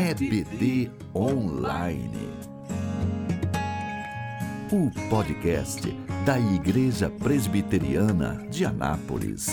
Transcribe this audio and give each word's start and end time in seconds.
EBD 0.00 0.92
Online. 1.12 2.28
O 4.70 5.10
podcast 5.10 5.90
da 6.24 6.38
Igreja 6.38 7.10
Presbiteriana 7.10 8.46
de 8.48 8.64
Anápolis. 8.64 9.48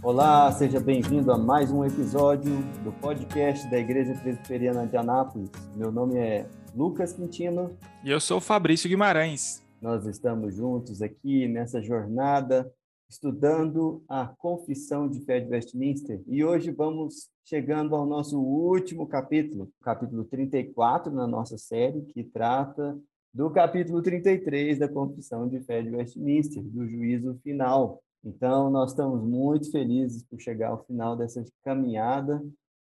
Olá, 0.00 0.52
seja 0.52 0.78
bem-vindo 0.78 1.32
a 1.32 1.36
mais 1.36 1.72
um 1.72 1.84
episódio 1.84 2.58
do 2.84 2.92
podcast 2.92 3.68
da 3.68 3.80
Igreja 3.80 4.14
Presbiteriana 4.14 4.86
de 4.86 4.96
Anápolis. 4.96 5.50
Meu 5.74 5.90
nome 5.90 6.16
é 6.16 6.46
Lucas 6.76 7.12
Quintino. 7.12 7.76
E 8.04 8.10
eu 8.12 8.20
sou 8.20 8.40
Fabrício 8.40 8.88
Guimarães. 8.88 9.66
Nós 9.82 10.06
estamos 10.06 10.54
juntos 10.54 11.02
aqui 11.02 11.48
nessa 11.48 11.82
jornada 11.82 12.72
estudando 13.10 14.04
a 14.08 14.24
Confissão 14.38 15.08
de 15.08 15.20
Fé 15.24 15.40
de 15.40 15.50
Westminster 15.50 16.22
e 16.28 16.44
hoje 16.44 16.70
vamos 16.70 17.28
chegando 17.44 17.96
ao 17.96 18.06
nosso 18.06 18.40
último 18.40 19.04
capítulo, 19.04 19.68
capítulo 19.82 20.24
34 20.24 21.12
na 21.12 21.26
nossa 21.26 21.58
série, 21.58 22.02
que 22.02 22.22
trata 22.22 22.96
do 23.34 23.50
capítulo 23.50 24.00
33 24.00 24.78
da 24.78 24.88
Confissão 24.88 25.48
de 25.48 25.58
Fé 25.60 25.82
de 25.82 25.90
Westminster, 25.90 26.62
do 26.62 26.86
juízo 26.86 27.36
final. 27.42 28.00
Então, 28.24 28.70
nós 28.70 28.90
estamos 28.90 29.20
muito 29.24 29.72
felizes 29.72 30.22
por 30.22 30.40
chegar 30.40 30.68
ao 30.68 30.84
final 30.84 31.16
dessa 31.16 31.42
caminhada 31.64 32.40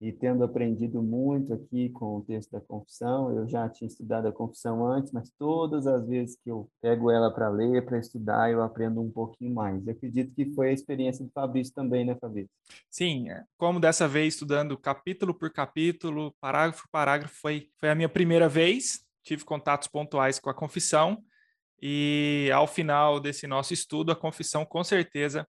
e 0.05 0.12
tendo 0.12 0.44
aprendido 0.44 1.02
muito 1.02 1.52
aqui 1.52 1.90
com 1.90 2.18
o 2.18 2.22
texto 2.22 2.52
da 2.52 2.62
confissão, 2.62 3.36
eu 3.36 3.48
já 3.48 3.68
tinha 3.68 3.88
estudado 3.88 4.27
a 4.27 4.32
confissão 4.32 4.86
antes, 4.86 5.12
mas 5.12 5.32
todas 5.32 5.88
as 5.88 6.08
vezes 6.08 6.38
que 6.44 6.52
eu 6.52 6.70
pego 6.80 7.09
ela 7.09 7.34
para 7.34 7.50
ler, 7.50 7.84
para 7.84 7.98
estudar, 7.98 8.52
eu 8.52 8.62
aprendo 8.62 9.02
um 9.02 9.10
pouquinho 9.10 9.55
mais. 9.55 9.84
Eu 9.88 9.94
acredito 9.94 10.32
que 10.36 10.54
foi 10.54 10.70
a 10.70 10.73
experiência 10.73 11.26
do 11.26 11.32
Fabrício 11.32 11.73
também, 11.73 12.05
né, 12.05 12.16
Fabrício? 12.22 12.52
Sim, 12.88 13.32
é. 13.32 13.44
como 13.57 13.79
dessa 13.79 14.07
vez 14.07 14.35
estudando 14.35 14.77
capítulo 14.77 15.34
por 15.34 15.52
capítulo, 15.52 16.35
parágrafo 16.40 16.84
por 16.84 16.91
parágrafo, 16.91 17.35
foi, 17.41 17.70
foi 17.79 17.90
a 17.90 17.96
minha 17.96 18.10
primeira 18.10 18.48
vez, 18.48 19.04
tive 19.24 19.44
contatos 19.44 19.88
pontuais 19.88 20.38
com 20.38 20.51
a 20.51 20.54
confissão, 20.54 21.18
e 21.82 22.51
ao 22.54 22.68
final 22.68 23.20
desse 23.20 23.48
nosso 23.48 23.74
estudo, 23.74 24.12
a 24.12 24.16
confissão 24.16 24.63
com 24.63 24.84
certeza 24.84 25.48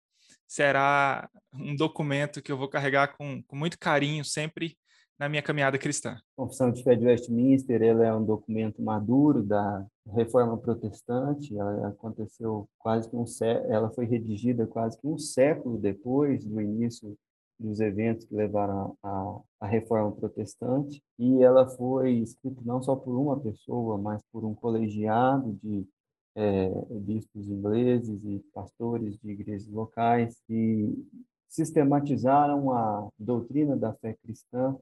será 0.48 1.30
um 1.54 1.76
documento 1.76 2.42
que 2.42 2.52
eu 2.52 2.58
vou 2.58 2.68
carregar 2.68 3.16
com, 3.18 3.42
com 3.44 3.56
muito 3.56 3.78
carinho 3.80 4.24
sempre 4.24 4.76
na 5.20 5.30
minha 5.30 5.42
caminhada 5.42 5.78
cristã. 5.78 6.18
Confissão 6.36 6.72
de 6.72 6.84
Fé 6.84 6.96
de 6.96 7.06
Westminster 7.06 7.82
ela 7.82 8.06
é 8.06 8.14
um 8.14 8.24
documento 8.24 8.82
maduro 8.82 9.44
da 9.44 9.86
Reforma 10.08 10.58
Protestante. 10.58 11.58
Ela 11.58 11.88
aconteceu 11.88 12.68
quase 12.78 13.10
que 13.10 13.16
um 13.16 13.26
século, 13.26 13.72
ela 13.72 13.90
foi 13.92 14.06
redigida 14.06 14.68
quase 14.68 15.00
que 15.00 15.08
um 15.08 15.18
século 15.18 15.78
depois 15.78 16.44
do 16.46 16.60
início 16.60 17.16
dos 17.60 17.80
eventos 17.80 18.26
que 18.26 18.36
levaram 18.36 18.98
à 19.02 19.68
Reforma 19.68 20.12
Protestante. 20.12 21.02
E 21.18 21.42
ela 21.42 21.68
foi 21.70 22.14
escrita 22.16 22.62
não 22.66 22.82
só 22.82 22.96
por 22.96 23.16
uma 23.16 23.40
pessoa, 23.40 23.98
mas 23.98 24.22
por 24.32 24.44
um 24.44 24.54
colegiado 24.54 25.58
de 25.64 25.88
é, 26.36 26.70
bispos 27.00 27.48
ingleses 27.48 28.24
e 28.24 28.40
pastores 28.54 29.18
de 29.20 29.32
igrejas 29.32 29.68
locais 29.68 30.42
que 30.48 30.92
sistematizaram 31.48 32.72
a 32.72 33.08
doutrina 33.20 33.78
da 33.78 33.94
fé 33.94 34.16
cristã 34.24 34.76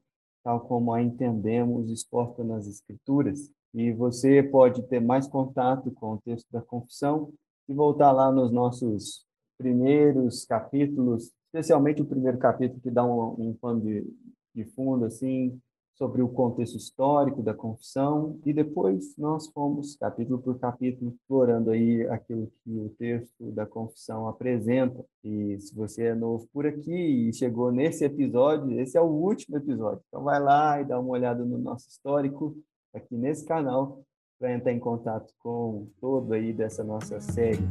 tal 0.44 0.62
como 0.62 0.94
a 0.94 1.02
entendemos 1.02 1.90
exposta 1.90 2.44
nas 2.44 2.68
escrituras. 2.68 3.52
E 3.74 3.92
você 3.92 4.44
pode 4.44 4.84
ter 4.84 5.00
mais 5.00 5.28
contato 5.28 5.92
com 5.92 6.14
o 6.14 6.22
texto 6.22 6.48
da 6.52 6.62
confissão 6.62 7.32
e 7.70 7.74
voltar 7.74 8.12
lá 8.12 8.32
nos 8.32 8.52
nossos 8.52 9.26
primeiros 9.58 10.46
capítulos, 10.46 11.32
especialmente 11.46 12.02
o 12.02 12.06
primeiro 12.06 12.38
capítulo 12.38 12.82
que 12.82 12.92
dá 12.92 13.06
um, 13.06 13.50
um 13.50 13.54
pano 13.54 13.82
de, 13.82 14.06
de 14.54 14.66
fundo 14.66 15.06
assim 15.06 15.60
sobre 15.95 16.21
o 16.21 16.30
contexto 16.30 16.77
histórico 16.77 17.43
da 17.43 17.54
confissão 17.54 18.39
e 18.45 18.54
depois 18.54 19.16
nós 19.17 19.48
fomos 19.48 19.95
capítulo 19.95 20.39
por 20.39 20.58
capítulo 20.58 21.11
explorando 21.11 21.70
aí 21.70 22.08
aquilo 22.08 22.52
que 22.64 22.71
o 22.71 22.89
texto 22.98 23.52
da 23.52 23.66
confissão 23.66 24.27
apresenta. 24.27 25.04
E 25.23 25.60
se 25.60 25.76
você 25.76 26.05
é 26.05 26.16
novo 26.16 26.48
por 26.52 26.66
aqui 26.66 26.92
e 27.30 27.33
chegou 27.33 27.71
nesse 27.71 28.04
episódio, 28.04 28.80
esse 28.80 28.98
é 28.98 29.02
o 29.02 29.05
último 29.05 29.58
episódio. 29.58 30.02
Então 30.08 30.23
vai 30.23 30.39
lá 30.39 30.82
e 30.82 30.86
dá 30.86 30.99
uma 30.99 31.11
olhada 31.11 31.45
no 31.45 31.58
nosso 31.58 31.88
histórico 31.88 32.55
aqui 32.93 33.16
nesse 33.16 33.45
canal 33.45 34.02
para 34.39 34.55
entrar 34.55 34.71
em 34.71 34.80
contato 34.80 35.32
com 35.39 35.87
todo 35.99 36.33
aí 36.33 36.52
dessa 36.52 36.83
nossa 36.83 37.20
série. 37.20 37.61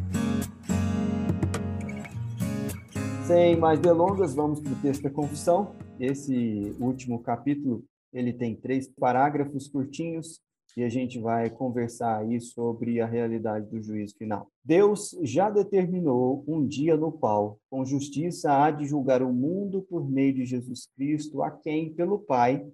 Sem 3.27 3.57
mais 3.57 3.81
delongas, 3.81 4.35
vamos 4.35 4.61
para 4.61 4.73
o 4.73 4.77
texto 4.77 5.03
da 5.03 5.11
confissão. 5.11 5.73
Esse 5.99 6.77
último 6.81 7.21
capítulo 7.23 7.85
ele 8.13 8.33
tem 8.33 8.55
três 8.55 8.89
parágrafos 8.89 9.69
curtinhos 9.69 10.41
e 10.77 10.85
a 10.85 10.89
gente 10.89 11.19
vai 11.19 11.51
conversar 11.51 12.19
aí 12.19 12.41
sobre 12.41 13.01
a 13.01 13.07
realidade 13.07 13.67
do 13.67 13.83
juízo 13.83 14.17
final. 14.17 14.49
Deus 14.65 15.17
já 15.23 15.51
determinou 15.51 16.45
um 16.47 16.67
dia 16.67 16.97
no 16.97 17.11
qual, 17.11 17.59
com 17.69 17.85
justiça, 17.85 18.53
há 18.53 18.71
de 18.71 18.85
julgar 18.85 19.23
o 19.23 19.33
mundo 19.33 19.83
por 19.83 20.09
meio 20.09 20.35
de 20.35 20.45
Jesus 20.45 20.87
Cristo, 20.97 21.43
a 21.43 21.51
quem, 21.51 21.93
pelo 21.93 22.19
Pai, 22.21 22.65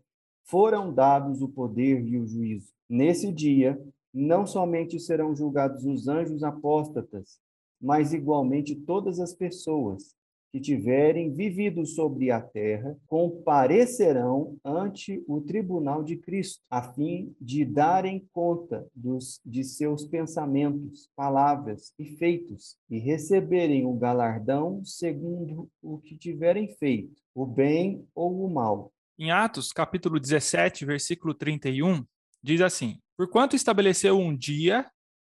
foram 0.45 0.93
dados 0.93 1.41
o 1.41 1.49
poder 1.49 2.05
e 2.07 2.19
o 2.19 2.27
juízo. 2.27 2.69
Nesse 2.89 3.33
dia, 3.33 3.81
não 4.13 4.47
somente 4.47 5.01
serão 5.01 5.35
julgados 5.35 5.85
os 5.85 6.07
anjos 6.07 6.43
apóstatas, 6.43 7.39
mas 7.81 8.13
igualmente 8.13 8.75
todas 8.75 9.21
as 9.21 9.35
pessoas, 9.35 10.15
que 10.53 10.61
tiverem 10.61 11.33
vivido 11.33 11.85
sobre 11.85 12.31
a 12.31 12.41
terra 12.41 12.97
comparecerão 13.07 14.57
ante 14.65 15.23
o 15.27 15.41
tribunal 15.41 16.03
de 16.03 16.17
Cristo, 16.17 16.63
a 16.71 16.93
fim 16.93 17.35
de 17.41 17.65
darem 17.65 18.27
conta 18.33 18.87
dos, 18.95 19.41
de 19.45 19.65
seus 19.65 20.05
pensamentos, 20.07 21.11
palavras 21.15 21.93
e 21.99 22.17
feitos, 22.17 22.77
e 22.89 22.99
receberem 22.99 23.85
o 23.85 23.95
galardão 23.95 24.85
segundo 24.85 25.69
o 25.83 25.99
que 25.99 26.17
tiverem 26.17 26.75
feito, 26.77 27.21
o 27.35 27.45
bem 27.45 28.07
ou 28.15 28.45
o 28.45 28.53
mal. 28.53 28.93
Em 29.19 29.31
Atos, 29.31 29.73
capítulo 29.73 30.21
17, 30.21 30.85
versículo 30.85 31.35
31, 31.35 32.05
diz 32.43 32.61
assim: 32.61 32.99
Porquanto 33.17 33.57
estabeleceu 33.57 34.19
um 34.19 34.37
dia 34.37 34.87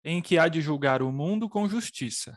em 0.04 0.20
que 0.20 0.38
há 0.38 0.48
de 0.48 0.60
julgar 0.60 1.02
o 1.02 1.12
mundo 1.12 1.48
com 1.48 1.68
justiça, 1.68 2.36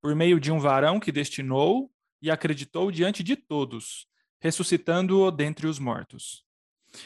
por 0.00 0.14
meio 0.14 0.38
de 0.38 0.52
um 0.52 0.58
varão 0.58 1.00
que 1.00 1.10
destinou 1.10 1.90
e 2.20 2.30
acreditou 2.30 2.90
diante 2.90 3.22
de 3.22 3.36
todos, 3.36 4.06
ressuscitando-o 4.40 5.30
dentre 5.30 5.66
os 5.66 5.78
mortos. 5.78 6.44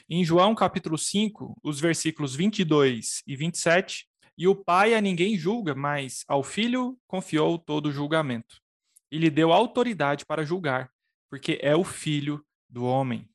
Em 0.08 0.24
João 0.24 0.54
capítulo 0.54 0.96
5, 0.96 1.58
os 1.62 1.80
versículos 1.80 2.34
22 2.34 3.22
e 3.26 3.36
27, 3.36 4.06
e 4.36 4.48
o 4.48 4.54
Pai 4.54 4.94
a 4.94 5.00
ninguém 5.00 5.36
julga, 5.36 5.74
mas 5.74 6.24
ao 6.26 6.42
Filho 6.42 6.98
confiou 7.06 7.58
todo 7.58 7.86
o 7.86 7.92
julgamento. 7.92 8.60
E 9.10 9.18
lhe 9.18 9.30
deu 9.30 9.52
autoridade 9.52 10.24
para 10.24 10.44
julgar, 10.44 10.90
porque 11.28 11.58
é 11.60 11.76
o 11.76 11.84
Filho 11.84 12.44
do 12.68 12.84
homem. 12.84 13.28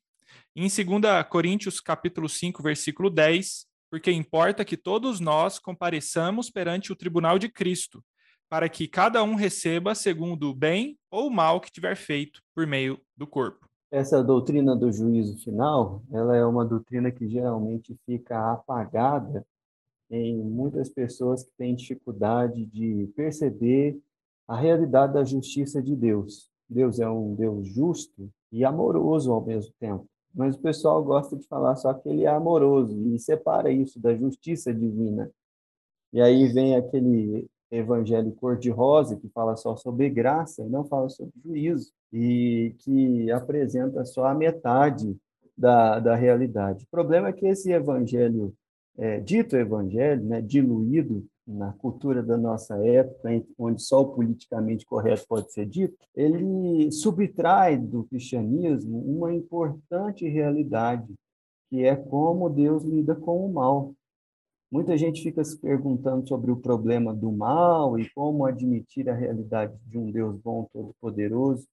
Em 0.56 0.62
2 0.62 1.26
Coríntios 1.28 1.80
capítulo 1.80 2.28
5, 2.28 2.62
versículo 2.62 3.10
10, 3.10 3.66
porque 3.90 4.10
importa 4.10 4.64
que 4.64 4.76
todos 4.76 5.20
nós 5.20 5.58
compareçamos 5.58 6.50
perante 6.50 6.92
o 6.92 6.96
tribunal 6.96 7.38
de 7.38 7.48
Cristo, 7.48 8.04
para 8.48 8.68
que 8.68 8.88
cada 8.88 9.22
um 9.22 9.34
receba 9.34 9.94
segundo 9.94 10.50
o 10.50 10.54
bem 10.54 10.98
ou 11.10 11.30
mal 11.30 11.60
que 11.60 11.70
tiver 11.70 11.96
feito 11.96 12.40
por 12.54 12.66
meio 12.66 13.00
do 13.16 13.26
corpo. 13.26 13.68
Essa 13.90 14.22
doutrina 14.22 14.76
do 14.76 14.92
juízo 14.92 15.36
final, 15.42 16.02
ela 16.12 16.36
é 16.36 16.44
uma 16.44 16.64
doutrina 16.64 17.10
que 17.10 17.28
geralmente 17.28 17.96
fica 18.04 18.52
apagada 18.52 19.46
em 20.10 20.36
muitas 20.36 20.88
pessoas 20.88 21.42
que 21.42 21.50
têm 21.56 21.74
dificuldade 21.74 22.64
de 22.66 23.10
perceber 23.14 23.98
a 24.46 24.56
realidade 24.56 25.14
da 25.14 25.24
justiça 25.24 25.82
de 25.82 25.94
Deus. 25.94 26.50
Deus 26.68 26.98
é 26.98 27.08
um 27.08 27.34
Deus 27.34 27.66
justo 27.68 28.30
e 28.52 28.64
amoroso 28.64 29.32
ao 29.32 29.44
mesmo 29.44 29.72
tempo. 29.78 30.06
Mas 30.34 30.54
o 30.54 30.60
pessoal 30.60 31.02
gosta 31.02 31.36
de 31.36 31.46
falar 31.46 31.76
só 31.76 31.92
que 31.94 32.08
ele 32.08 32.24
é 32.24 32.28
amoroso 32.28 32.94
e 33.08 33.18
separa 33.18 33.70
isso 33.70 33.98
da 33.98 34.14
justiça 34.14 34.72
divina. 34.72 35.30
E 36.12 36.20
aí 36.20 36.48
vem 36.52 36.76
aquele 36.76 37.48
evangelho 37.70 38.32
cor-de-rosa, 38.32 39.16
que 39.16 39.28
fala 39.28 39.56
só 39.56 39.76
sobre 39.76 40.08
graça 40.08 40.62
e 40.62 40.68
não 40.68 40.84
fala 40.84 41.08
sobre 41.08 41.32
juízo, 41.44 41.92
e 42.12 42.74
que 42.78 43.30
apresenta 43.30 44.04
só 44.04 44.26
a 44.26 44.34
metade 44.34 45.16
da, 45.56 45.98
da 45.98 46.14
realidade. 46.14 46.84
O 46.84 46.90
problema 46.90 47.28
é 47.28 47.32
que 47.32 47.46
esse 47.46 47.70
evangelho, 47.72 48.54
é, 48.96 49.20
dito 49.20 49.56
evangelho, 49.56 50.24
né, 50.24 50.40
diluído 50.40 51.26
na 51.48 51.72
cultura 51.72 52.22
da 52.22 52.36
nossa 52.36 52.76
época, 52.86 53.30
onde 53.58 53.82
só 53.82 54.02
o 54.02 54.14
politicamente 54.14 54.84
correto 54.84 55.26
pode 55.26 55.50
ser 55.50 55.64
dito, 55.66 55.96
ele 56.14 56.92
subtrai 56.92 57.78
do 57.78 58.04
cristianismo 58.04 58.98
uma 59.00 59.34
importante 59.34 60.28
realidade, 60.28 61.12
que 61.70 61.84
é 61.84 61.96
como 61.96 62.50
Deus 62.50 62.84
lida 62.84 63.14
com 63.14 63.46
o 63.46 63.52
mal. 63.52 63.94
Muita 64.70 64.98
gente 64.98 65.22
fica 65.22 65.42
se 65.42 65.58
perguntando 65.58 66.28
sobre 66.28 66.50
o 66.50 66.56
problema 66.56 67.14
do 67.14 67.32
mal 67.32 67.98
e 67.98 68.08
como 68.10 68.44
admitir 68.44 69.08
a 69.08 69.14
realidade 69.14 69.74
de 69.86 69.98
um 69.98 70.10
Deus 70.10 70.36
bom, 70.38 70.68
todo-poderoso. 70.72 71.66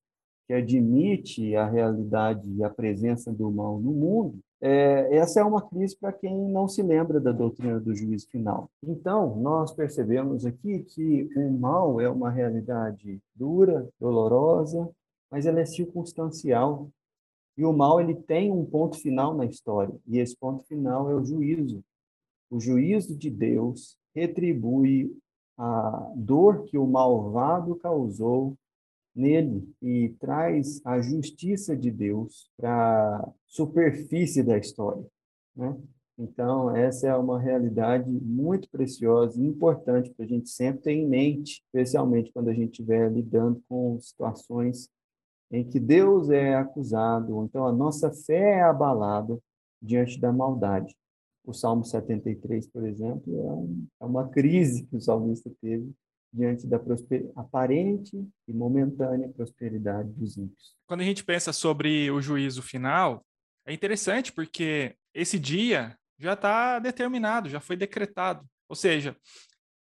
que 0.47 0.53
admite 0.53 1.55
a 1.55 1.67
realidade 1.67 2.47
e 2.53 2.63
a 2.63 2.69
presença 2.69 3.33
do 3.33 3.51
mal 3.51 3.79
no 3.79 3.91
mundo, 3.91 4.39
é, 4.61 5.17
essa 5.17 5.39
é 5.39 5.43
uma 5.43 5.61
crise 5.61 5.97
para 5.97 6.13
quem 6.13 6.35
não 6.49 6.67
se 6.67 6.81
lembra 6.81 7.19
da 7.19 7.31
doutrina 7.31 7.79
do 7.79 7.95
juízo 7.95 8.27
final. 8.29 8.69
Então, 8.83 9.35
nós 9.37 9.73
percebemos 9.73 10.45
aqui 10.45 10.79
que 10.83 11.27
o 11.35 11.51
mal 11.51 11.99
é 11.99 12.09
uma 12.09 12.29
realidade 12.29 13.19
dura, 13.35 13.87
dolorosa, 13.99 14.89
mas 15.31 15.45
ela 15.45 15.59
é 15.59 15.65
circunstancial. 15.65 16.89
E 17.57 17.65
o 17.65 17.73
mal 17.73 17.99
ele 17.99 18.15
tem 18.15 18.51
um 18.51 18.65
ponto 18.65 18.99
final 18.99 19.33
na 19.33 19.45
história, 19.45 19.95
e 20.07 20.19
esse 20.19 20.35
ponto 20.35 20.63
final 20.65 21.09
é 21.09 21.15
o 21.15 21.23
juízo. 21.23 21.83
O 22.55 22.59
juízo 22.61 23.13
de 23.13 23.29
Deus 23.29 23.97
retribui 24.15 25.13
a 25.57 26.13
dor 26.15 26.63
que 26.63 26.77
o 26.77 26.87
malvado 26.87 27.75
causou 27.75 28.57
nele 29.13 29.69
e 29.81 30.15
traz 30.21 30.79
a 30.85 31.01
justiça 31.01 31.75
de 31.75 31.91
Deus 31.91 32.49
para 32.55 33.17
a 33.17 33.29
superfície 33.45 34.41
da 34.41 34.57
história. 34.57 35.05
Né? 35.53 35.77
Então, 36.17 36.73
essa 36.73 37.09
é 37.09 37.15
uma 37.17 37.37
realidade 37.37 38.09
muito 38.09 38.69
preciosa 38.69 39.37
e 39.37 39.45
importante 39.45 40.11
para 40.11 40.23
a 40.23 40.27
gente 40.29 40.47
sempre 40.47 40.81
ter 40.83 40.93
em 40.93 41.05
mente, 41.05 41.61
especialmente 41.65 42.31
quando 42.31 42.47
a 42.47 42.53
gente 42.53 42.71
estiver 42.71 43.11
lidando 43.11 43.61
com 43.67 43.99
situações 43.99 44.89
em 45.51 45.67
que 45.67 45.77
Deus 45.77 46.29
é 46.29 46.55
acusado, 46.55 47.43
então 47.43 47.67
a 47.67 47.73
nossa 47.73 48.13
fé 48.13 48.59
é 48.59 48.63
abalada 48.63 49.37
diante 49.81 50.17
da 50.17 50.31
maldade. 50.31 50.95
O 51.45 51.53
Salmo 51.53 51.83
73, 51.83 52.67
por 52.67 52.85
exemplo, 52.87 53.23
é, 53.27 53.51
um, 53.51 53.87
é 54.01 54.05
uma 54.05 54.29
crise 54.29 54.85
que 54.85 54.95
o 54.95 55.01
salmista 55.01 55.51
teve 55.61 55.93
diante 56.33 56.67
da 56.67 56.79
aparente 57.35 58.27
e 58.47 58.53
momentânea 58.53 59.29
prosperidade 59.29 60.09
dos 60.09 60.37
ímpios. 60.37 60.75
Quando 60.85 61.01
a 61.01 61.05
gente 61.05 61.23
pensa 61.23 61.53
sobre 61.53 62.11
o 62.11 62.21
juízo 62.21 62.61
final, 62.61 63.25
é 63.65 63.73
interessante 63.73 64.33
porque 64.33 64.95
esse 65.13 65.39
dia 65.39 65.97
já 66.19 66.33
está 66.33 66.79
determinado, 66.79 67.49
já 67.49 67.59
foi 67.59 67.77
decretado. 67.77 68.45
Ou 68.67 68.75
seja, 68.75 69.15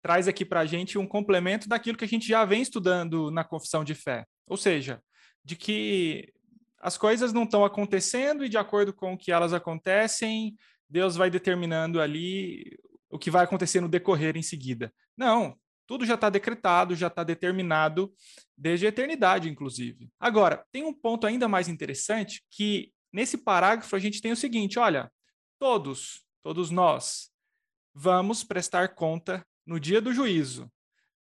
traz 0.01 0.27
aqui 0.27 0.45
para 0.45 0.61
a 0.61 0.65
gente 0.65 0.97
um 0.97 1.07
complemento 1.07 1.67
daquilo 1.67 1.97
que 1.97 2.05
a 2.05 2.07
gente 2.07 2.27
já 2.27 2.45
vem 2.45 2.61
estudando 2.61 3.31
na 3.31 3.43
confissão 3.43 3.83
de 3.83 3.93
fé. 3.93 4.25
Ou 4.47 4.55
seja, 4.55 5.01
de 5.43 5.55
que 5.55 6.31
as 6.79 6.97
coisas 6.97 7.33
não 7.33 7.43
estão 7.43 7.65
acontecendo 7.65 8.45
e 8.45 8.49
de 8.49 8.57
acordo 8.57 8.93
com 8.93 9.13
o 9.13 9.17
que 9.17 9.31
elas 9.31 9.53
acontecem, 9.53 10.55
Deus 10.89 11.15
vai 11.15 11.29
determinando 11.29 11.99
ali 11.99 12.77
o 13.09 13.17
que 13.17 13.31
vai 13.31 13.43
acontecer 13.43 13.81
no 13.81 13.89
decorrer 13.89 14.35
em 14.37 14.41
seguida. 14.41 14.93
Não, 15.17 15.57
tudo 15.87 16.05
já 16.05 16.15
está 16.15 16.29
decretado, 16.29 16.95
já 16.95 17.07
está 17.07 17.23
determinado 17.23 18.13
desde 18.57 18.85
a 18.85 18.89
eternidade, 18.89 19.49
inclusive. 19.49 20.09
Agora, 20.19 20.65
tem 20.71 20.83
um 20.83 20.93
ponto 20.93 21.27
ainda 21.27 21.47
mais 21.47 21.67
interessante 21.67 22.43
que 22.49 22.91
nesse 23.11 23.37
parágrafo 23.37 23.95
a 23.95 23.99
gente 23.99 24.21
tem 24.21 24.31
o 24.31 24.37
seguinte: 24.37 24.79
olha, 24.79 25.11
todos, 25.59 26.25
todos 26.43 26.71
nós, 26.71 27.31
vamos 27.93 28.43
prestar 28.43 28.95
conta 28.95 29.45
no 29.65 29.79
dia 29.79 30.01
do 30.01 30.13
juízo 30.13 30.71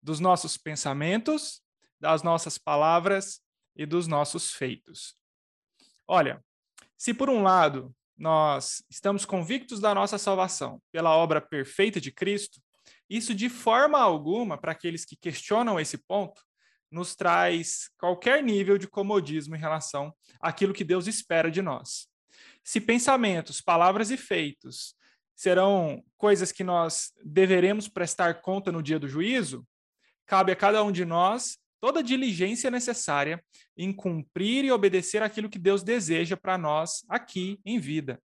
dos 0.02 0.19
nossos 0.19 0.57
pensamentos, 0.57 1.62
das 2.00 2.24
nossas 2.24 2.57
palavras 2.57 3.42
e 3.75 3.86
dos 3.86 4.07
nossos 4.07 4.52
feitos. 4.52 5.16
Olha, 6.07 6.44
se 6.98 7.14
por 7.14 7.30
um 7.30 7.44
lado 7.44 7.96
nós 8.21 8.83
estamos 8.88 9.25
convictos 9.25 9.79
da 9.79 9.95
nossa 9.95 10.15
salvação 10.15 10.79
pela 10.91 11.09
obra 11.09 11.41
perfeita 11.41 12.00
de 12.00 12.12
Cristo, 12.12 12.62
isso 13.09 13.33
de 13.33 13.50
forma 13.50 14.00
alguma, 14.00 14.59
para 14.59 14.73
aqueles 14.73 15.03
que 15.03 15.15
questionam 15.15 15.79
esse 15.79 15.97
ponto, 15.97 16.39
nos 16.91 17.15
traz 17.15 17.89
qualquer 17.97 18.44
nível 18.44 18.77
de 18.77 18.88
comodismo 18.88 19.56
em 19.56 19.59
relação 19.59 20.13
àquilo 20.39 20.71
que 20.71 20.83
Deus 20.83 21.07
espera 21.07 21.50
de 21.50 21.63
nós. 21.63 22.07
Se 22.63 22.79
pensamentos, 22.79 23.59
palavras 23.59 24.12
e 24.12 24.18
feitos 24.18 24.94
serão 25.35 26.03
coisas 26.15 26.51
que 26.51 26.63
nós 26.63 27.12
deveremos 27.25 27.88
prestar 27.88 28.39
conta 28.44 28.71
no 28.71 28.83
dia 28.83 29.00
do 29.00 29.07
juízo, 29.07 29.65
cabe 30.27 30.51
a 30.51 30.56
cada 30.56 30.83
um 30.83 30.91
de 30.91 31.06
nós 31.06 31.57
toda 31.81 32.04
diligência 32.04 32.69
necessária 32.69 33.44
em 33.75 33.92
cumprir 33.92 34.63
e 34.63 34.72
obedecer 34.72 35.24
aquilo 35.24 35.50
que 35.50 35.57
Deus 35.57 35.81
deseja 35.81 36.38
para 36.38 36.57
nós 36.57 37.04
aqui 37.10 37.60
em 37.66 37.80
vida. 37.80 38.22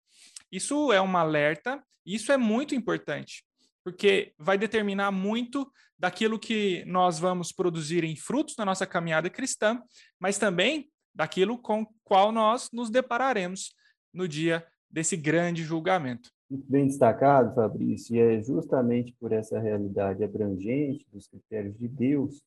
Isso 0.52 0.92
é 0.92 1.02
um 1.02 1.18
alerta, 1.18 1.82
isso 2.06 2.32
é 2.32 2.38
muito 2.38 2.76
importante, 2.76 3.46
porque 3.84 4.34
vai 4.38 4.58
determinar 4.58 5.12
muito 5.12 5.72
daquilo 5.98 6.38
que 6.38 6.84
nós 6.86 7.18
vamos 7.18 7.54
produzir 7.54 8.04
em 8.04 8.16
frutos 8.16 8.56
na 8.58 8.66
nossa 8.66 8.86
caminhada 8.86 9.30
cristã, 9.30 9.82
mas 10.20 10.38
também 10.38 10.90
daquilo 11.14 11.58
com 11.58 11.88
qual 12.04 12.34
nós 12.34 12.70
nos 12.74 12.90
depararemos 12.90 13.74
no 14.14 14.28
dia 14.28 14.66
desse 14.92 15.16
grande 15.16 15.64
julgamento. 15.64 16.30
Muito 16.50 16.70
bem 16.70 16.86
destacado, 16.86 17.56
Fabrício, 17.56 18.16
e 18.16 18.20
é 18.20 18.44
justamente 18.44 19.16
por 19.20 19.32
essa 19.32 19.60
realidade 19.60 20.24
abrangente 20.24 21.08
dos 21.12 21.28
critérios 21.28 21.78
de 21.78 21.88
Deus 21.88 22.44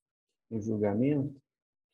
no 0.51 0.61
julgamento, 0.61 1.35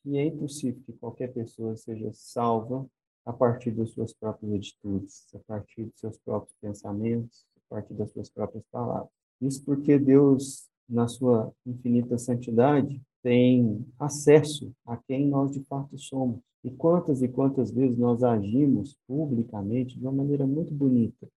que 0.02 0.16
é 0.16 0.26
impossível 0.26 0.82
que 0.84 0.92
qualquer 0.92 1.32
pessoa 1.32 1.76
seja 1.76 2.10
salva 2.12 2.86
a 3.24 3.32
partir 3.32 3.70
das 3.70 3.90
suas 3.90 4.12
próprias 4.12 4.52
atitudes, 4.52 5.34
a 5.34 5.38
partir 5.40 5.84
dos 5.84 5.98
seus 5.98 6.18
próprios 6.18 6.54
pensamentos, 6.60 7.46
a 7.56 7.74
partir 7.74 7.94
das 7.94 8.10
suas 8.10 8.28
próprias 8.28 8.64
palavras. 8.70 9.10
Isso 9.40 9.64
porque 9.64 9.98
Deus, 9.98 10.68
na 10.88 11.08
sua 11.08 11.52
infinita 11.66 12.18
santidade, 12.18 13.00
tem 13.22 13.86
acesso 13.98 14.70
a 14.84 14.96
quem 14.96 15.26
nós 15.26 15.50
de 15.50 15.64
fato 15.64 15.96
somos. 15.98 16.40
E 16.62 16.70
quantas 16.70 17.22
e 17.22 17.28
quantas 17.28 17.70
vezes 17.70 17.96
nós 17.96 18.22
agimos 18.22 18.96
publicamente 19.06 19.98
de 19.98 20.02
uma 20.02 20.12
maneira 20.12 20.46
muito 20.46 20.72
bonita, 20.72 21.28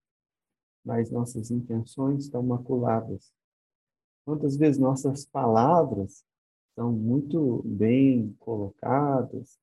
mas 0.86 1.12
nossas 1.12 1.52
intenções 1.52 2.26
estão 2.26 2.44
maculadas. 2.44 3.32
Quantas 4.26 4.58
vezes 4.58 4.80
nossas 4.80 5.26
palavras 5.26 6.24
são 6.78 6.92
muito 6.92 7.64
bem 7.66 8.36
colocadas 8.38 9.58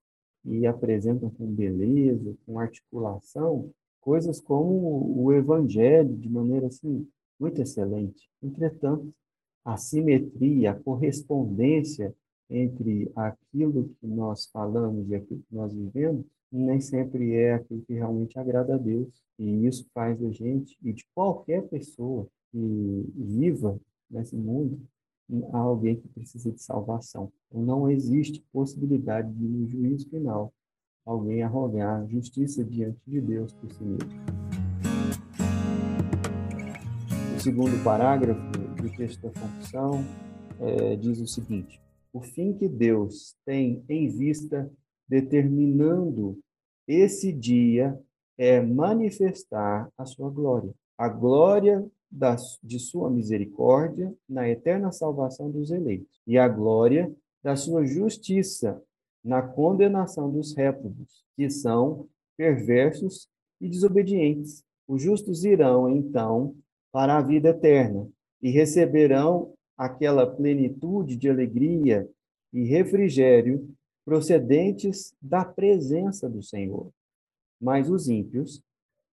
e 0.45 0.67
apresentam 0.67 1.31
com 1.31 1.47
beleza, 1.47 2.35
com 2.45 2.59
articulação, 2.59 3.71
coisas 4.01 4.41
como 4.41 5.17
o 5.17 5.33
evangelho 5.33 6.13
de 6.17 6.29
maneira 6.29 6.67
assim 6.67 7.07
muito 7.39 7.63
excelente. 7.63 8.29
Entretanto, 8.43 9.15
a 9.65 9.77
simetria, 9.77 10.73
a 10.73 10.75
correspondência 10.75 12.13
entre 12.51 13.11
aquilo 13.15 13.91
que 14.01 14.07
nós 14.09 14.47
falamos 14.47 15.09
e 15.09 15.15
aquilo 15.15 15.41
que 15.49 15.55
nós 15.55 15.73
vivemos 15.73 16.27
nem 16.51 16.81
sempre 16.81 17.33
é 17.33 17.55
aquilo 17.55 17.83
que 17.83 17.95
realmente 17.95 18.37
agrada 18.37 18.75
a 18.75 18.79
Deus. 18.79 19.23
E 19.39 19.67
isso 19.67 19.87
faz 19.95 20.21
a 20.21 20.31
gente 20.33 20.77
e 20.83 20.93
de 20.93 21.05
qualquer 21.15 21.63
pessoa 21.69 22.27
que 22.51 23.13
viva 23.17 23.79
nesse 24.11 24.37
mundo 24.37 24.81
a 25.53 25.59
alguém 25.59 25.97
que 25.97 26.09
precisa 26.09 26.53
de 26.53 26.63
salvação. 26.63 27.33
Então, 27.49 27.63
não 27.63 27.91
existe 27.91 28.45
possibilidade 28.53 29.33
de, 29.33 29.47
no 29.47 29.67
juízo 29.69 30.09
final, 30.09 30.53
alguém 31.05 31.43
arrogar 31.43 32.07
justiça 32.09 32.65
diante 32.65 33.01
de 33.07 33.21
Deus 33.21 33.53
por 33.53 33.71
si 33.73 33.85
mesmo. 33.85 34.11
O 37.37 37.41
segundo 37.41 37.83
parágrafo 37.85 38.41
do 38.81 38.97
texto 38.97 39.21
da 39.23 39.31
confissão 39.31 40.05
é, 40.61 40.97
diz 40.97 41.21
o 41.21 41.27
seguinte: 41.27 41.81
o 42.13 42.21
fim 42.21 42.53
que 42.53 42.69
Deus 42.69 43.35
tem 43.45 43.85
em 43.89 44.09
vista 44.09 44.71
determinando 45.09 46.39
esse 46.87 47.33
dia 47.33 47.99
é 48.39 48.61
manifestar 48.61 49.89
a 49.97 50.05
sua 50.05 50.31
glória. 50.31 50.73
A 50.99 51.09
glória 51.09 51.85
da, 52.15 52.37
de 52.63 52.79
sua 52.79 53.11
misericórdia 53.11 54.15
na 54.29 54.49
eterna 54.49 54.93
salvação 54.93 55.51
dos 55.51 55.73
eleitos, 55.73 56.21
e 56.25 56.39
a 56.39 56.49
glória 56.49 57.13
da 57.43 57.57
sua 57.57 57.85
justiça 57.85 58.81
na 59.23 59.43
condenação 59.43 60.31
dos 60.31 60.55
réprobos, 60.55 61.25
que 61.37 61.51
são 61.51 62.07
perversos 62.37 63.29
e 63.61 63.69
desobedientes. 63.69 64.63
Os 64.87 65.03
justos 65.03 65.45
irão, 65.45 65.91
então, 65.91 66.55
para 66.93 67.19
a 67.19 67.23
vida 67.23 67.49
eterna 67.49 68.09
e 68.41 68.51
receberão 68.51 69.53
aquela 69.77 70.25
plenitude 70.27 71.17
de 71.17 71.29
alegria 71.29 72.09
e 72.53 72.63
refrigério 72.65 73.69
procedentes 74.05 75.15
da 75.21 75.45
presença 75.45 76.29
do 76.29 76.43
Senhor. 76.43 76.91
Mas 77.61 77.91
os 77.91 78.09
ímpios 78.09 78.63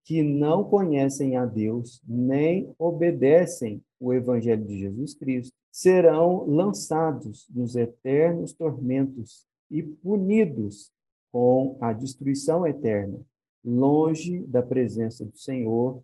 que 0.04 0.24
não 0.24 0.64
conhecem 0.64 1.38
a 1.38 1.46
Deus 1.46 2.02
nem 2.08 2.74
obedecem 2.78 3.84
o 4.00 4.14
Evangelho 4.14 4.66
de 4.66 4.80
Jesus 4.80 5.14
Cristo 5.14 5.54
serão 5.72 6.46
lançados 6.46 7.48
nos 7.50 7.76
eternos 7.76 8.54
tormentos 8.54 9.46
e 9.70 9.82
punidos 9.82 10.92
com 11.32 11.78
a 11.80 11.94
destruição 11.94 12.68
eterna, 12.68 13.20
longe 13.64 14.46
da 14.48 14.62
presença 14.62 15.26
do 15.26 15.38
Senhor 15.38 16.04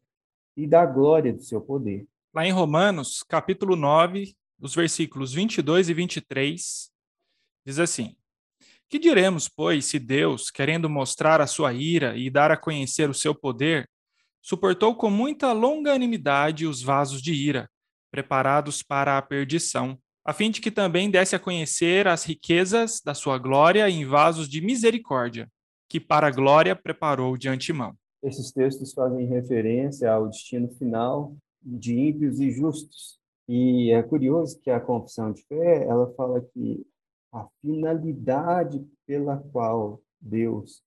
e 0.56 0.66
da 0.66 0.86
glória 0.86 1.34
do 1.34 1.44
seu 1.44 1.60
poder. 1.60 2.08
Lá 2.34 2.46
em 2.46 2.52
Romanos, 2.52 3.24
capítulo 3.24 3.76
9, 3.76 4.36
os 4.60 4.74
versículos 4.74 5.34
22 5.34 5.90
e 5.90 5.94
23, 5.94 6.92
diz 7.66 7.80
assim: 7.80 8.16
Que 8.90 8.98
diremos, 8.98 9.50
pois, 9.50 9.86
se 9.86 10.00
Deus, 10.00 10.50
querendo 10.50 10.90
mostrar 10.90 11.42
a 11.42 11.48
sua 11.48 11.74
ira 11.74 12.16
e 12.16 12.30
dar 12.30 12.52
a 12.52 12.58
conhecer 12.58 13.10
o 13.10 13.14
seu 13.14 13.36
poder, 13.36 13.90
suportou 14.42 14.96
com 14.96 15.10
muita 15.10 15.52
longanimidade 15.52 16.66
os 16.66 16.82
vasos 16.82 17.22
de 17.22 17.34
ira, 17.34 17.70
preparados 18.10 18.82
para 18.82 19.18
a 19.18 19.22
perdição, 19.22 20.00
a 20.24 20.32
fim 20.32 20.50
de 20.50 20.62
que 20.62 20.72
também 20.72 21.12
desse 21.12 21.36
a 21.36 21.40
conhecer 21.40 22.08
as 22.08 22.24
riquezas 22.24 23.02
da 23.04 23.14
sua 23.14 23.38
glória 23.38 23.90
em 23.90 24.06
vasos 24.06 24.48
de 24.48 24.62
misericórdia, 24.62 25.50
que 25.90 26.00
para 26.00 26.28
a 26.28 26.32
glória 26.32 26.76
preparou 26.76 27.38
de 27.38 27.50
antemão. 27.50 27.94
Esses 28.24 28.52
textos 28.52 28.94
fazem 28.94 29.28
referência 29.28 30.12
ao 30.12 30.28
destino 30.28 30.70
final 30.76 31.36
de 31.62 31.94
ímpios 31.94 32.40
e 32.40 32.52
justos. 32.52 33.20
E 33.48 33.92
é 33.92 34.02
curioso 34.04 34.60
que 34.62 34.70
a 34.70 34.80
confissão 34.80 35.32
de 35.32 35.44
fé, 35.44 35.86
ela 35.86 36.14
fala 36.16 36.42
que 36.54 36.86
a 37.38 37.48
finalidade 37.62 38.86
pela 39.06 39.38
qual 39.38 40.02
Deus 40.20 40.84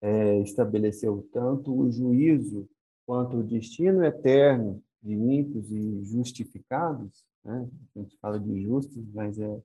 é, 0.00 0.40
estabeleceu 0.40 1.28
tanto 1.32 1.72
o 1.72 1.90
juízo 1.90 2.68
quanto 3.06 3.38
o 3.38 3.42
destino 3.42 4.04
eterno 4.04 4.82
de 5.02 5.12
ímpios 5.12 5.70
e 5.70 6.02
justificados, 6.04 7.24
né? 7.44 7.68
a 7.94 7.98
gente 7.98 8.16
fala 8.18 8.38
de 8.38 8.62
justos, 8.62 9.04
mas 9.12 9.38
é, 9.38 9.60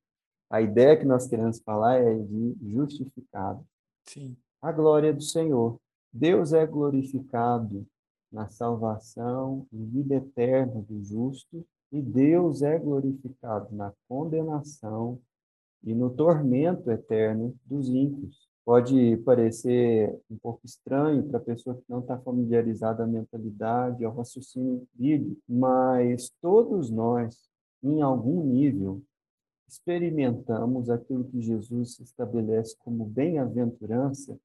a 0.50 0.62
ideia 0.62 0.98
que 0.98 1.06
nós 1.06 1.28
queremos 1.28 1.60
falar 1.60 1.98
é 1.98 2.16
de 2.16 2.56
justificado. 2.62 3.66
Sim. 4.06 4.36
A 4.62 4.72
glória 4.72 5.14
do 5.14 5.22
Senhor. 5.22 5.80
Deus 6.12 6.54
é 6.54 6.66
glorificado 6.66 7.86
na 8.32 8.48
salvação 8.48 9.68
e 9.72 9.78
vida 9.78 10.16
eterna 10.16 10.82
do 10.82 11.04
justo, 11.04 11.66
e 11.92 12.02
Deus 12.02 12.62
é 12.62 12.78
glorificado 12.78 13.74
na 13.74 13.94
condenação 14.10 15.22
e 15.88 15.96
no 15.96 16.10
tormento 16.10 16.92
eterno 16.92 17.56
dos 17.66 17.88
ímpios. 17.88 18.46
Pode 18.66 19.16
parecer 19.24 20.14
um 20.30 20.38
pouco 20.38 20.60
estranho 20.66 21.24
para 21.24 21.38
a 21.38 21.42
pessoa 21.42 21.78
que 21.78 21.86
não 21.88 22.00
está 22.00 22.18
familiarizada 22.20 23.06
à 23.06 23.08
mentalidade, 23.08 24.04
ao 24.04 24.14
raciocínio 24.14 24.86
bíblico, 24.94 25.42
mas 25.48 26.30
todos 26.42 26.92
nós, 26.92 27.48
em 27.82 28.02
algum 28.02 28.44
nível, 28.44 29.02
experimentamos 29.66 30.90
aquilo 30.90 31.24
que 31.24 31.42
Jesus 31.42 32.02
estabelece 32.02 32.76
como 32.80 33.06
bem-aventurança, 33.06 34.38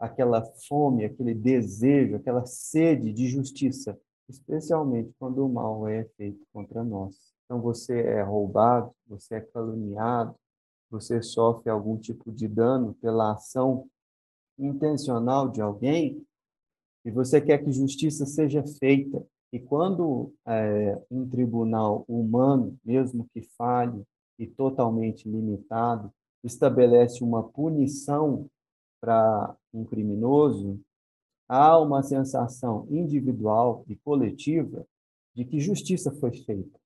aquela 0.00 0.42
fome, 0.68 1.04
aquele 1.04 1.32
desejo, 1.32 2.16
aquela 2.16 2.44
sede 2.44 3.12
de 3.12 3.28
justiça, 3.28 3.96
especialmente 4.28 5.14
quando 5.16 5.46
o 5.46 5.48
mal 5.48 5.86
é 5.86 6.02
feito 6.16 6.44
contra 6.52 6.82
nós. 6.82 7.14
Então 7.44 7.60
você 7.60 8.00
é 8.00 8.22
roubado, 8.22 8.92
você 9.06 9.36
é 9.36 9.40
caluniado, 9.40 10.34
você 10.92 11.22
sofre 11.22 11.70
algum 11.70 11.96
tipo 11.96 12.30
de 12.30 12.46
dano 12.46 12.92
pela 13.00 13.32
ação 13.32 13.88
intencional 14.58 15.48
de 15.48 15.62
alguém 15.62 16.22
e 17.02 17.10
você 17.10 17.40
quer 17.40 17.64
que 17.64 17.72
justiça 17.72 18.26
seja 18.26 18.62
feita. 18.78 19.26
E 19.50 19.58
quando 19.58 20.34
é, 20.46 21.00
um 21.10 21.26
tribunal 21.26 22.04
humano, 22.06 22.78
mesmo 22.84 23.26
que 23.32 23.40
falhe 23.56 24.04
e 24.38 24.46
totalmente 24.46 25.26
limitado, 25.26 26.12
estabelece 26.44 27.24
uma 27.24 27.42
punição 27.42 28.46
para 29.00 29.56
um 29.72 29.84
criminoso, 29.84 30.78
há 31.48 31.78
uma 31.78 32.02
sensação 32.02 32.86
individual 32.90 33.82
e 33.88 33.96
coletiva 33.96 34.86
de 35.34 35.44
que 35.46 35.58
justiça 35.58 36.12
foi 36.12 36.32
feita 36.32 36.81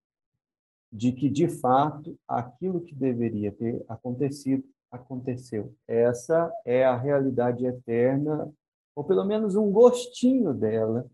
de 0.96 1.12
que, 1.12 1.28
de 1.28 1.46
fato, 1.46 2.18
aquilo 2.26 2.80
que 2.80 2.94
deveria 2.94 3.52
ter 3.52 3.84
acontecido, 3.86 4.64
aconteceu. 4.90 5.74
Essa 5.86 6.50
é 6.64 6.86
a 6.86 6.96
realidade 6.96 7.66
eterna, 7.66 8.50
ou 8.94 9.04
pelo 9.04 9.24
menos 9.26 9.56
um 9.56 9.70
gostinho 9.70 10.54
dela, 10.54 11.06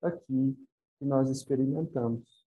aqui 0.00 0.56
que 0.98 1.04
nós 1.04 1.28
experimentamos. 1.28 2.46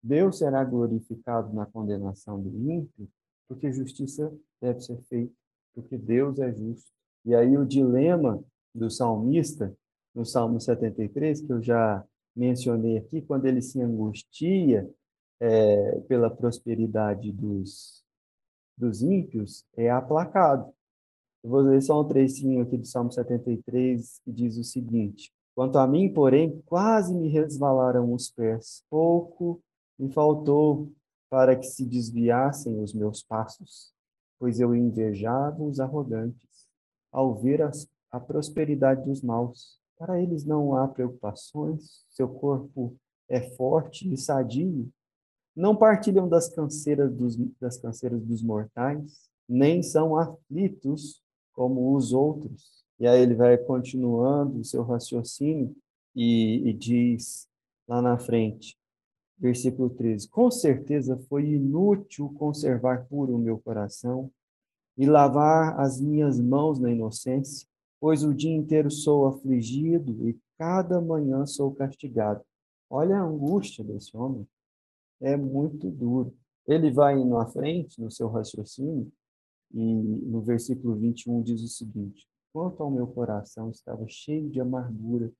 Deus 0.00 0.38
será 0.38 0.62
glorificado 0.62 1.52
na 1.52 1.66
condenação 1.66 2.40
do 2.40 2.48
ímpio, 2.70 3.08
porque 3.48 3.72
justiça 3.72 4.32
deve 4.60 4.80
ser 4.82 5.00
feita, 5.08 5.34
porque 5.74 5.98
Deus 5.98 6.38
é 6.38 6.52
justo. 6.52 6.92
E 7.24 7.34
aí 7.34 7.58
o 7.58 7.66
dilema 7.66 8.40
do 8.72 8.88
salmista, 8.88 9.74
no 10.14 10.24
Salmo 10.24 10.60
73, 10.60 11.40
que 11.40 11.52
eu 11.52 11.60
já 11.60 12.04
mencionei 12.36 12.98
aqui, 12.98 13.20
quando 13.20 13.46
ele 13.46 13.60
se 13.60 13.80
angustia 13.80 14.88
é, 15.44 16.00
pela 16.08 16.30
prosperidade 16.30 17.30
dos, 17.30 18.02
dos 18.78 19.02
ímpios 19.02 19.62
é 19.76 19.90
aplacado. 19.90 20.72
Eu 21.42 21.50
vou 21.50 21.60
ler 21.60 21.82
só 21.82 22.00
um 22.00 22.08
trecinho 22.08 22.62
aqui 22.62 22.78
do 22.78 22.86
Salmo 22.86 23.12
73, 23.12 24.20
que 24.24 24.32
diz 24.32 24.56
o 24.56 24.64
seguinte: 24.64 25.30
Quanto 25.54 25.76
a 25.76 25.86
mim, 25.86 26.10
porém, 26.10 26.62
quase 26.64 27.14
me 27.14 27.28
resvalaram 27.28 28.10
os 28.14 28.30
pés, 28.30 28.82
pouco 28.88 29.60
me 29.98 30.10
faltou 30.10 30.90
para 31.28 31.54
que 31.54 31.66
se 31.66 31.84
desviassem 31.84 32.80
os 32.80 32.94
meus 32.94 33.22
passos, 33.22 33.92
pois 34.38 34.60
eu 34.60 34.74
invejava 34.74 35.62
os 35.62 35.78
arrogantes, 35.78 36.66
ao 37.12 37.34
ver 37.34 37.60
as, 37.60 37.86
a 38.10 38.18
prosperidade 38.18 39.04
dos 39.04 39.20
maus. 39.20 39.78
Para 39.98 40.18
eles 40.22 40.46
não 40.46 40.74
há 40.74 40.88
preocupações, 40.88 42.02
seu 42.08 42.28
corpo 42.28 42.96
é 43.28 43.42
forte 43.56 44.10
e 44.10 44.16
sadio, 44.16 44.90
não 45.54 45.76
partilham 45.76 46.28
das 46.28 46.48
canseiras 46.48 47.12
dos, 47.12 47.36
das 47.60 47.78
canseiras 47.78 48.20
dos 48.22 48.42
mortais, 48.42 49.30
nem 49.48 49.82
são 49.82 50.16
aflitos 50.16 51.22
como 51.52 51.94
os 51.94 52.12
outros. 52.12 52.84
E 52.98 53.06
aí 53.06 53.20
ele 53.20 53.34
vai 53.34 53.56
continuando 53.56 54.60
o 54.60 54.64
seu 54.64 54.82
raciocínio 54.82 55.74
e, 56.14 56.68
e 56.68 56.72
diz 56.72 57.48
lá 57.86 58.00
na 58.00 58.18
frente, 58.18 58.76
versículo 59.38 59.90
13: 59.90 60.28
Com 60.28 60.50
certeza 60.50 61.16
foi 61.28 61.46
inútil 61.46 62.34
conservar 62.38 63.06
puro 63.06 63.34
o 63.34 63.38
meu 63.38 63.58
coração 63.58 64.30
e 64.96 65.06
lavar 65.06 65.78
as 65.80 66.00
minhas 66.00 66.40
mãos 66.40 66.78
na 66.78 66.90
inocência, 66.90 67.66
pois 68.00 68.22
o 68.22 68.34
dia 68.34 68.54
inteiro 68.54 68.90
sou 68.90 69.26
afligido 69.26 70.28
e 70.28 70.38
cada 70.56 71.00
manhã 71.00 71.46
sou 71.46 71.74
castigado. 71.74 72.42
Olha 72.88 73.16
a 73.16 73.24
angústia 73.24 73.82
desse 73.84 74.16
homem 74.16 74.46
é 75.20 75.36
muito 75.36 75.90
duro. 75.90 76.34
Ele 76.66 76.90
vai 76.90 77.18
indo 77.18 77.36
à 77.36 77.46
frente 77.46 78.00
no 78.00 78.10
seu 78.10 78.28
raciocínio 78.28 79.10
e 79.72 79.82
no 79.82 80.40
versículo 80.40 80.96
21 80.96 81.42
diz 81.42 81.62
o 81.62 81.68
seguinte: 81.68 82.26
Quanto 82.52 82.82
ao 82.82 82.90
meu 82.90 83.06
coração 83.06 83.70
estava 83.70 84.06
cheio 84.08 84.48
de 84.48 84.60
amargura, 84.60 85.30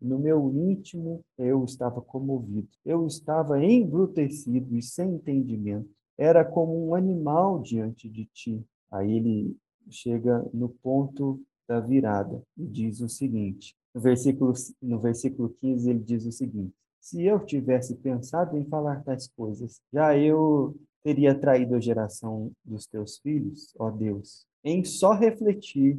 no 0.00 0.18
meu 0.18 0.52
íntimo 0.54 1.24
eu 1.38 1.64
estava 1.64 2.00
comovido. 2.00 2.68
Eu 2.84 3.06
estava 3.06 3.62
embrutecido 3.62 4.74
e 4.76 4.82
sem 4.82 5.14
entendimento. 5.14 5.88
Era 6.16 6.44
como 6.44 6.88
um 6.88 6.94
animal 6.94 7.60
diante 7.60 8.08
de 8.08 8.26
ti. 8.26 8.64
Aí 8.90 9.16
ele 9.16 9.56
chega 9.90 10.48
no 10.52 10.68
ponto 10.68 11.40
da 11.68 11.80
virada 11.80 12.42
e 12.56 12.66
diz 12.66 13.00
o 13.00 13.08
seguinte: 13.08 13.74
no 13.94 14.00
versículo, 14.00 14.52
no 14.82 14.98
versículo 14.98 15.50
15, 15.60 15.90
ele 15.90 16.00
diz 16.00 16.26
o 16.26 16.32
seguinte: 16.32 16.74
se 17.04 17.22
eu 17.22 17.38
tivesse 17.38 17.94
pensado 17.96 18.56
em 18.56 18.64
falar 18.64 19.04
tais 19.04 19.28
coisas, 19.28 19.78
já 19.92 20.16
eu 20.16 20.74
teria 21.02 21.38
traído 21.38 21.74
a 21.74 21.80
geração 21.80 22.50
dos 22.64 22.86
teus 22.86 23.18
filhos, 23.18 23.74
ó 23.78 23.90
Deus. 23.90 24.46
Em 24.64 24.82
só 24.82 25.12
refletir 25.12 25.98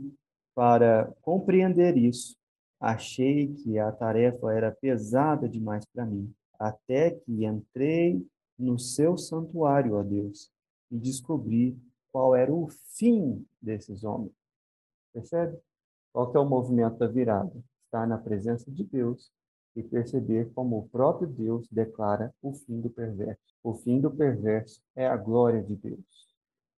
para 0.55 1.13
compreender 1.21 1.95
isso, 1.95 2.35
achei 2.79 3.53
que 3.53 3.77
a 3.77 3.91
tarefa 3.91 4.51
era 4.51 4.71
pesada 4.71 5.47
demais 5.47 5.85
para 5.93 6.07
mim, 6.07 6.33
até 6.57 7.12
que 7.12 7.45
entrei 7.45 8.25
no 8.57 8.79
seu 8.79 9.15
santuário, 9.15 9.93
ó 9.93 10.01
Deus, 10.01 10.50
e 10.89 10.97
descobri 10.97 11.77
qual 12.12 12.35
era 12.35 12.51
o 12.51 12.67
fim 12.97 13.45
desses 13.62 14.03
homens. 14.03 14.33
Percebe? 15.13 15.55
Qual 16.12 16.31
que 16.31 16.38
é 16.38 16.39
o 16.39 16.50
movimento 16.50 16.97
da 16.97 17.07
virada? 17.07 17.53
Estar 17.85 18.07
na 18.07 18.17
presença 18.17 18.71
de 18.71 18.83
Deus 18.83 19.31
e 19.75 19.84
perceber 19.84 20.51
como 20.53 20.77
o 20.77 20.88
próprio 20.89 21.27
Deus 21.27 21.67
declara 21.70 22.34
o 22.41 22.53
fim 22.53 22.79
do 22.79 22.89
perverso. 22.89 23.41
O 23.63 23.74
fim 23.74 24.00
do 24.00 24.10
perverso 24.10 24.82
é 24.96 25.08
a 25.08 25.17
glória 25.17 25.62
de 25.62 25.75
Deus. 25.75 26.00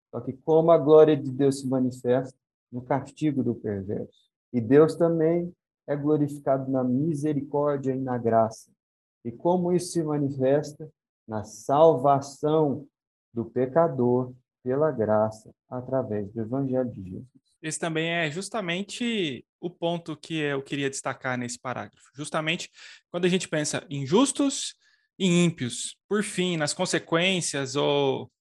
Só 0.09 0.21
que 0.21 0.33
como 0.33 0.71
a 0.71 0.77
glória 0.77 1.15
de 1.15 1.31
Deus 1.31 1.59
se 1.59 1.67
manifesta 1.67 2.37
no 2.71 2.81
castigo 2.81 3.43
do 3.43 3.53
perverso. 3.53 4.27
E 4.51 4.59
Deus 4.59 4.95
também 4.95 5.53
é 5.85 5.95
glorificado 5.95 6.71
na 6.71 6.83
misericórdia 6.83 7.93
e 7.93 7.99
na 7.99 8.17
graça. 8.17 8.71
E 9.23 9.31
como 9.31 9.71
isso 9.73 9.91
se 9.91 10.03
manifesta 10.03 10.89
na 11.27 11.43
salvação 11.43 12.85
do 13.33 13.45
pecador 13.45 14.33
pela 14.63 14.91
graça 14.91 15.53
através 15.69 16.31
do 16.31 16.41
evangelho 16.41 16.89
de 16.89 17.03
Jesus. 17.03 17.47
Esse 17.61 17.79
também 17.79 18.09
é 18.09 18.29
justamente 18.31 19.45
o 19.59 19.69
ponto 19.69 20.15
que 20.15 20.35
eu 20.35 20.61
queria 20.61 20.89
destacar 20.89 21.37
nesse 21.37 21.59
parágrafo. 21.59 22.09
Justamente 22.15 22.69
quando 23.09 23.25
a 23.25 23.29
gente 23.29 23.47
pensa 23.47 23.85
em 23.89 24.05
justos 24.05 24.75
e 25.17 25.25
ímpios, 25.25 25.97
por 26.07 26.23
fim, 26.23 26.57
nas 26.57 26.73
consequências 26.73 27.75
ou 27.75 28.31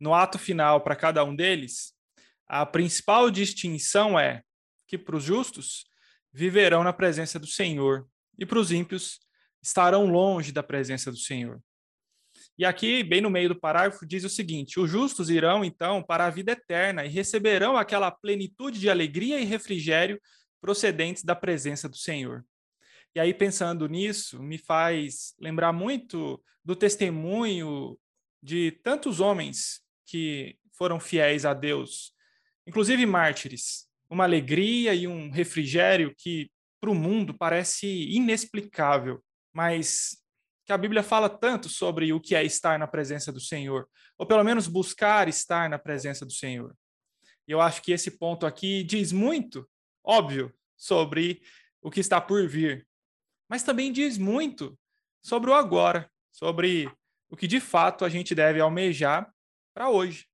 no 0.00 0.14
ato 0.14 0.38
final 0.38 0.80
para 0.80 0.96
cada 0.96 1.24
um 1.24 1.34
deles, 1.34 1.92
a 2.48 2.64
principal 2.66 3.30
distinção 3.30 4.18
é 4.18 4.42
que 4.86 4.98
para 4.98 5.16
os 5.16 5.24
justos 5.24 5.84
viverão 6.32 6.82
na 6.82 6.92
presença 6.92 7.38
do 7.38 7.46
Senhor 7.46 8.08
e 8.38 8.46
para 8.46 8.58
os 8.58 8.72
ímpios 8.72 9.20
estarão 9.62 10.06
longe 10.06 10.50
da 10.50 10.62
presença 10.62 11.10
do 11.10 11.16
Senhor. 11.16 11.62
E 12.58 12.64
aqui, 12.64 13.02
bem 13.02 13.20
no 13.20 13.30
meio 13.30 13.48
do 13.48 13.58
parágrafo, 13.58 14.06
diz 14.06 14.24
o 14.24 14.28
seguinte: 14.28 14.80
os 14.80 14.90
justos 14.90 15.30
irão 15.30 15.64
então 15.64 16.02
para 16.02 16.26
a 16.26 16.30
vida 16.30 16.52
eterna 16.52 17.04
e 17.04 17.08
receberão 17.08 17.76
aquela 17.76 18.10
plenitude 18.10 18.78
de 18.78 18.90
alegria 18.90 19.40
e 19.40 19.44
refrigério 19.44 20.20
procedentes 20.62 21.24
da 21.24 21.34
presença 21.34 21.88
do 21.88 21.96
Senhor. 21.96 22.46
E 23.14 23.20
aí, 23.20 23.34
pensando 23.34 23.88
nisso, 23.88 24.42
me 24.42 24.56
faz 24.56 25.34
lembrar 25.38 25.72
muito 25.72 26.42
do 26.64 26.74
testemunho 26.76 27.98
de 28.42 28.70
tantos 28.82 29.20
homens 29.20 29.82
que 30.06 30.56
foram 30.72 30.98
fiéis 30.98 31.44
a 31.44 31.52
Deus, 31.52 32.14
inclusive 32.66 33.04
mártires. 33.04 33.86
Uma 34.08 34.24
alegria 34.24 34.94
e 34.94 35.06
um 35.06 35.30
refrigério 35.30 36.14
que 36.16 36.50
para 36.80 36.90
o 36.90 36.94
mundo 36.94 37.34
parece 37.34 37.86
inexplicável, 38.10 39.22
mas 39.52 40.16
que 40.64 40.72
a 40.72 40.78
Bíblia 40.78 41.02
fala 41.02 41.28
tanto 41.28 41.68
sobre 41.68 42.12
o 42.12 42.20
que 42.20 42.34
é 42.34 42.44
estar 42.44 42.78
na 42.78 42.86
presença 42.86 43.32
do 43.32 43.40
Senhor, 43.40 43.88
ou 44.16 44.26
pelo 44.26 44.44
menos 44.44 44.66
buscar 44.66 45.28
estar 45.28 45.68
na 45.68 45.78
presença 45.78 46.24
do 46.24 46.32
Senhor. 46.32 46.74
E 47.48 47.52
eu 47.52 47.60
acho 47.60 47.82
que 47.82 47.92
esse 47.92 48.12
ponto 48.12 48.46
aqui 48.46 48.84
diz 48.84 49.12
muito, 49.12 49.68
óbvio, 50.04 50.52
sobre 50.76 51.42
o 51.80 51.90
que 51.90 52.00
está 52.00 52.20
por 52.20 52.46
vir, 52.46 52.86
mas 53.48 53.62
também 53.62 53.92
diz 53.92 54.18
muito 54.18 54.78
sobre 55.22 55.50
o 55.50 55.54
agora, 55.54 56.10
sobre 56.30 56.90
o 57.30 57.36
que 57.36 57.46
de 57.46 57.60
fato 57.60 58.04
a 58.04 58.08
gente 58.08 58.34
deve 58.34 58.60
almejar 58.60 59.32
para 59.74 59.90
hoje, 59.90 60.26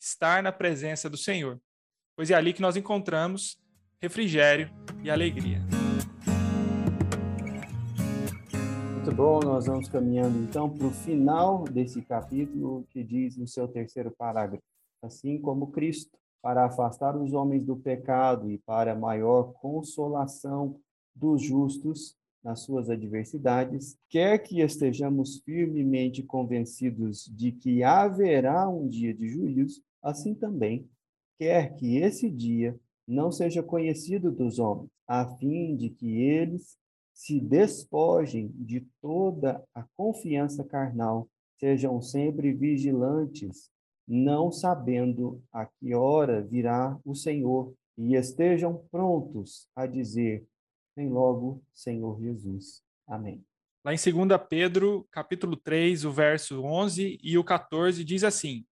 estar 0.00 0.42
na 0.42 0.52
presença 0.52 1.10
do 1.10 1.16
Senhor, 1.16 1.60
pois 2.16 2.30
é 2.30 2.34
ali 2.34 2.52
que 2.52 2.62
nós 2.62 2.76
encontramos 2.76 3.58
refrigério 4.00 4.70
e 5.02 5.10
alegria. 5.10 5.60
Muito 8.94 9.12
bom, 9.14 9.40
nós 9.40 9.66
vamos 9.66 9.88
caminhando 9.88 10.38
então 10.42 10.68
para 10.68 10.86
o 10.86 10.90
final 10.90 11.64
desse 11.64 12.02
capítulo 12.02 12.86
que 12.90 13.04
diz 13.04 13.36
no 13.36 13.46
seu 13.46 13.68
terceiro 13.68 14.10
parágrafo: 14.10 14.62
assim 15.02 15.40
como 15.40 15.70
Cristo, 15.70 16.16
para 16.42 16.64
afastar 16.64 17.16
os 17.16 17.32
homens 17.32 17.64
do 17.64 17.76
pecado 17.76 18.50
e 18.50 18.58
para 18.58 18.94
maior 18.94 19.52
consolação 19.54 20.78
dos 21.14 21.42
justos 21.42 22.16
nas 22.42 22.60
suas 22.60 22.88
adversidades, 22.88 23.98
quer 24.08 24.38
que 24.38 24.60
estejamos 24.60 25.40
firmemente 25.44 26.22
convencidos 26.22 27.24
de 27.24 27.50
que 27.50 27.82
haverá 27.82 28.68
um 28.68 28.86
dia 28.86 29.12
de 29.12 29.28
juízo, 29.28 29.82
assim 30.00 30.34
também 30.34 30.88
quer 31.38 31.74
que 31.74 31.96
esse 31.96 32.30
dia 32.30 32.78
não 33.06 33.30
seja 33.32 33.62
conhecido 33.62 34.30
dos 34.30 34.58
homens, 34.58 34.90
a 35.06 35.26
fim 35.36 35.76
de 35.76 35.90
que 35.90 36.20
eles 36.20 36.76
se 37.12 37.40
despojem 37.40 38.52
de 38.54 38.86
toda 39.00 39.62
a 39.74 39.84
confiança 39.96 40.62
carnal, 40.62 41.28
sejam 41.58 42.00
sempre 42.00 42.52
vigilantes, 42.52 43.70
não 44.06 44.52
sabendo 44.52 45.42
a 45.52 45.66
que 45.66 45.94
hora 45.94 46.42
virá 46.42 46.98
o 47.04 47.14
Senhor, 47.14 47.74
e 47.98 48.14
estejam 48.14 48.86
prontos 48.90 49.68
a 49.74 49.86
dizer: 49.86 50.46
Vem 50.94 51.08
logo, 51.08 51.62
Senhor 51.72 52.20
Jesus. 52.20 52.82
Amém. 53.06 53.44
Lá 53.84 53.94
em 53.94 53.96
2 53.96 54.40
Pedro, 54.48 55.06
capítulo 55.10 55.56
3, 55.56 56.04
o 56.04 56.12
verso 56.12 56.62
11 56.62 57.18
e 57.22 57.38
o 57.38 57.44
14 57.44 58.04
diz 58.04 58.22
assim: 58.22 58.66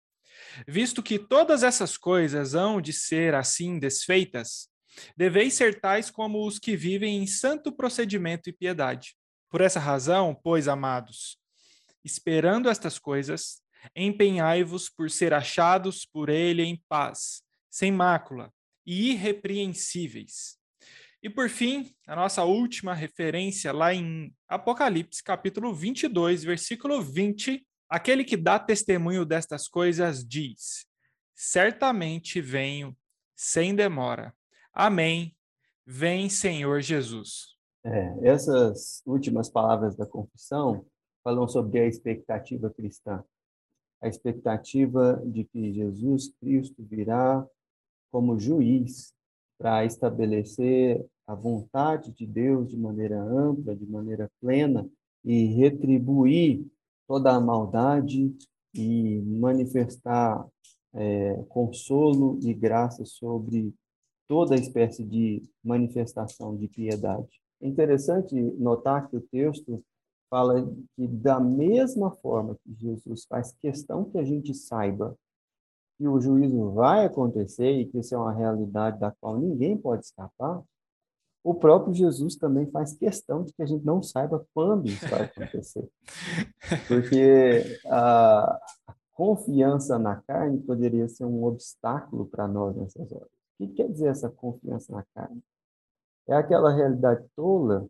Visto 0.66 1.02
que 1.02 1.18
todas 1.18 1.62
essas 1.62 1.96
coisas 1.96 2.54
hão 2.54 2.80
de 2.80 2.92
ser 2.92 3.34
assim 3.34 3.78
desfeitas, 3.78 4.70
Deveis 5.16 5.54
ser 5.54 5.80
tais 5.80 6.10
como 6.10 6.46
os 6.46 6.58
que 6.58 6.76
vivem 6.76 7.22
em 7.22 7.26
santo 7.26 7.72
procedimento 7.72 8.48
e 8.48 8.52
piedade. 8.52 9.16
Por 9.48 9.60
essa 9.60 9.80
razão, 9.80 10.34
pois, 10.34 10.68
amados, 10.68 11.38
esperando 12.04 12.68
estas 12.68 12.98
coisas, 12.98 13.62
empenhai-vos 13.94 14.88
por 14.88 15.10
ser 15.10 15.32
achados 15.32 16.04
por 16.04 16.28
ele 16.28 16.62
em 16.62 16.82
paz, 16.88 17.42
sem 17.70 17.90
mácula 17.90 18.52
e 18.86 19.12
irrepreensíveis. 19.12 20.58
E 21.22 21.28
por 21.28 21.50
fim, 21.50 21.94
a 22.06 22.16
nossa 22.16 22.44
última 22.44 22.94
referência 22.94 23.72
lá 23.72 23.92
em 23.92 24.34
Apocalipse, 24.48 25.22
capítulo 25.22 25.74
22, 25.74 26.42
versículo 26.42 27.02
20, 27.02 27.66
aquele 27.88 28.24
que 28.24 28.36
dá 28.36 28.58
testemunho 28.58 29.26
destas 29.26 29.68
coisas 29.68 30.24
diz: 30.24 30.86
Certamente 31.34 32.40
venho 32.40 32.96
sem 33.36 33.74
demora. 33.74 34.34
Amém. 34.72 35.36
Vem, 35.86 36.28
Senhor 36.28 36.80
Jesus. 36.80 37.56
É, 37.84 38.28
essas 38.28 39.02
últimas 39.06 39.50
palavras 39.50 39.96
da 39.96 40.06
confissão 40.06 40.86
falam 41.24 41.48
sobre 41.48 41.80
a 41.80 41.86
expectativa 41.86 42.70
cristã. 42.70 43.22
A 44.00 44.08
expectativa 44.08 45.22
de 45.26 45.44
que 45.44 45.72
Jesus 45.72 46.32
Cristo 46.40 46.82
virá 46.82 47.46
como 48.10 48.38
juiz 48.38 49.12
para 49.58 49.84
estabelecer 49.84 51.04
a 51.26 51.34
vontade 51.34 52.12
de 52.12 52.26
Deus 52.26 52.70
de 52.70 52.76
maneira 52.76 53.22
ampla, 53.22 53.76
de 53.76 53.86
maneira 53.86 54.30
plena 54.40 54.88
e 55.24 55.44
retribuir 55.46 56.66
toda 57.06 57.34
a 57.34 57.40
maldade 57.40 58.34
e 58.74 59.20
manifestar 59.20 60.46
é, 60.94 61.42
consolo 61.48 62.38
e 62.42 62.52
graça 62.54 63.04
sobre 63.04 63.74
toda 64.26 64.54
espécie 64.54 65.04
de 65.04 65.42
manifestação 65.62 66.56
de 66.56 66.68
piedade. 66.68 67.40
É 67.60 67.68
interessante 67.68 68.34
notar 68.34 69.08
que 69.08 69.16
o 69.16 69.20
texto 69.20 69.84
fala 70.30 70.64
que 70.96 71.06
da 71.08 71.40
mesma 71.40 72.10
forma 72.10 72.56
que 72.64 72.72
Jesus 72.74 73.24
faz 73.24 73.52
questão 73.60 74.04
que 74.04 74.16
a 74.16 74.24
gente 74.24 74.54
saiba 74.54 75.16
que 75.98 76.08
o 76.08 76.18
juízo 76.18 76.70
vai 76.70 77.04
acontecer 77.04 77.72
e 77.72 77.86
que 77.86 77.98
isso 77.98 78.14
é 78.14 78.18
uma 78.18 78.32
realidade 78.32 78.98
da 78.98 79.10
qual 79.20 79.36
ninguém 79.36 79.76
pode 79.76 80.06
escapar, 80.06 80.62
o 81.42 81.54
próprio 81.54 81.92
Jesus 81.92 82.36
também 82.36 82.70
faz 82.70 82.94
questão 82.94 83.44
de 83.44 83.52
que 83.52 83.62
a 83.62 83.66
gente 83.66 83.84
não 83.84 84.02
saiba 84.02 84.46
quando 84.54 84.86
isso 84.86 85.06
vai 85.08 85.24
acontecer. 85.24 85.86
Porque 86.88 87.80
a 87.86 88.60
confiança 89.12 89.98
na 89.98 90.16
carne 90.16 90.58
poderia 90.60 91.08
ser 91.08 91.24
um 91.24 91.44
obstáculo 91.44 92.26
para 92.26 92.46
nós 92.46 92.76
nessas 92.76 93.10
horas. 93.12 93.28
O 93.58 93.66
que 93.66 93.74
quer 93.74 93.90
dizer 93.90 94.08
essa 94.08 94.30
confiança 94.30 94.92
na 94.92 95.04
carne? 95.14 95.42
É 96.28 96.34
aquela 96.34 96.72
realidade 96.72 97.26
tola 97.34 97.86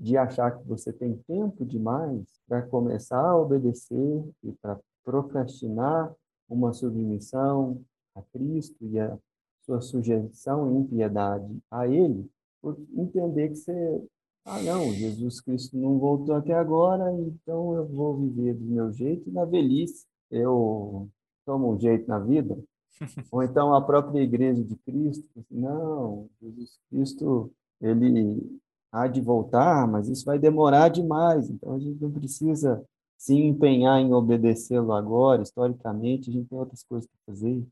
de 0.00 0.16
achar 0.16 0.58
que 0.58 0.66
você 0.66 0.90
tem 0.90 1.14
tempo 1.28 1.62
demais 1.62 2.40
para 2.48 2.62
começar 2.62 3.20
a 3.20 3.36
obedecer 3.36 4.24
e 4.42 4.50
para 4.52 4.80
procrastinar 5.04 6.10
uma 6.48 6.72
submissão 6.72 7.82
a 8.14 8.22
Cristo 8.32 8.82
e 8.86 8.98
a 8.98 9.18
sua 9.62 9.82
sujeição 9.82 10.74
em 10.74 10.84
piedade 10.86 11.54
a 11.70 11.86
Ele, 11.86 12.26
por 12.62 12.78
entender 12.96 13.50
que 13.50 13.56
você, 13.56 14.02
ah, 14.46 14.62
não, 14.62 14.90
Jesus 14.90 15.38
Cristo 15.42 15.76
não 15.76 15.98
voltou 15.98 16.34
até 16.34 16.54
agora, 16.54 17.12
então 17.12 17.74
eu 17.74 17.86
vou 17.86 18.16
viver 18.16 18.54
do 18.54 18.64
meu 18.64 18.90
jeito 18.90 19.28
e 19.28 19.32
na 19.32 19.44
velhice 19.44 20.06
eu 20.30 21.10
tomo 21.44 21.74
um 21.74 21.78
jeito 21.78 22.08
na 22.08 22.18
vida. 22.18 22.58
Ou 23.30 23.42
então 23.42 23.74
a 23.74 23.82
própria 23.82 24.22
igreja 24.22 24.64
de 24.64 24.76
Cristo, 24.76 25.28
não, 25.50 26.28
Jesus 26.40 26.78
Cristo, 26.88 27.52
ele 27.80 28.60
há 28.92 29.06
de 29.06 29.20
voltar, 29.20 29.86
mas 29.86 30.08
isso 30.08 30.24
vai 30.24 30.38
demorar 30.38 30.88
demais, 30.88 31.48
então 31.48 31.74
a 31.74 31.78
gente 31.78 32.00
não 32.00 32.10
precisa 32.10 32.84
se 33.16 33.34
empenhar 33.34 34.00
em 34.00 34.12
obedecê-lo 34.12 34.92
agora, 34.92 35.42
historicamente, 35.42 36.30
a 36.30 36.32
gente 36.32 36.48
tem 36.48 36.58
outras 36.58 36.82
coisas 36.82 37.06
para 37.06 37.34
fazer. 37.34 37.66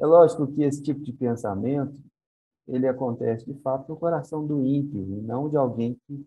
É 0.00 0.06
lógico 0.06 0.46
que 0.48 0.62
esse 0.62 0.82
tipo 0.82 1.00
de 1.00 1.12
pensamento, 1.12 1.96
ele 2.66 2.88
acontece 2.88 3.46
de 3.46 3.54
fato 3.60 3.88
no 3.88 3.96
coração 3.96 4.46
do 4.46 4.64
ímpio, 4.66 5.00
e 5.00 5.22
não 5.22 5.48
de 5.48 5.56
alguém 5.56 5.98
que 6.06 6.26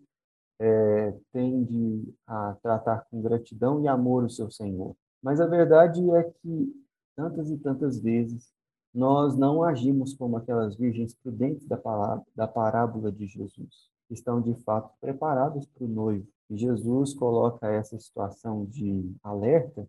é, 0.58 1.14
tende 1.32 2.14
a 2.26 2.56
tratar 2.62 3.06
com 3.10 3.20
gratidão 3.20 3.82
e 3.82 3.88
amor 3.88 4.24
o 4.24 4.30
seu 4.30 4.50
Senhor. 4.50 4.96
Mas 5.22 5.40
a 5.40 5.46
verdade 5.46 6.10
é 6.10 6.22
que 6.24 6.82
tantas 7.14 7.50
e 7.50 7.58
tantas 7.58 8.00
vezes, 8.00 8.50
nós 8.94 9.36
não 9.36 9.62
agimos 9.62 10.14
como 10.14 10.36
aquelas 10.36 10.76
virgens 10.76 11.14
prudentes 11.14 11.66
da, 11.66 11.76
palavra, 11.76 12.24
da 12.34 12.48
parábola 12.48 13.10
de 13.10 13.26
Jesus, 13.26 13.91
estão 14.12 14.40
de 14.40 14.54
fato 14.62 14.92
preparadas 15.00 15.66
para 15.66 15.84
o 15.84 15.88
noivo. 15.88 16.26
E 16.50 16.56
Jesus 16.56 17.14
coloca 17.14 17.66
essa 17.66 17.98
situação 17.98 18.64
de 18.66 19.14
alerta 19.22 19.88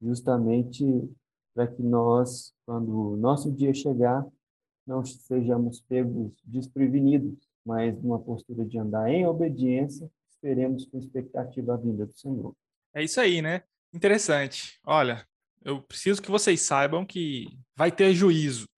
justamente 0.00 0.84
para 1.54 1.66
que 1.66 1.82
nós, 1.82 2.52
quando 2.66 3.12
o 3.12 3.16
nosso 3.16 3.52
dia 3.52 3.72
chegar, 3.72 4.26
não 4.86 5.04
sejamos 5.04 5.80
pegos 5.80 6.32
desprevenidos, 6.44 7.48
mas 7.64 8.00
numa 8.02 8.18
postura 8.18 8.64
de 8.64 8.78
andar 8.78 9.08
em 9.08 9.26
obediência, 9.26 10.10
esperemos 10.28 10.86
com 10.86 10.98
expectativa 10.98 11.74
a 11.74 11.76
vinda 11.76 12.04
do 12.04 12.12
Senhor. 12.12 12.54
É 12.94 13.02
isso 13.02 13.20
aí, 13.20 13.40
né? 13.40 13.62
Interessante. 13.94 14.80
Olha, 14.84 15.26
eu 15.64 15.80
preciso 15.82 16.20
que 16.20 16.30
vocês 16.30 16.60
saibam 16.60 17.06
que 17.06 17.46
vai 17.76 17.92
ter 17.92 18.12
juízo, 18.12 18.68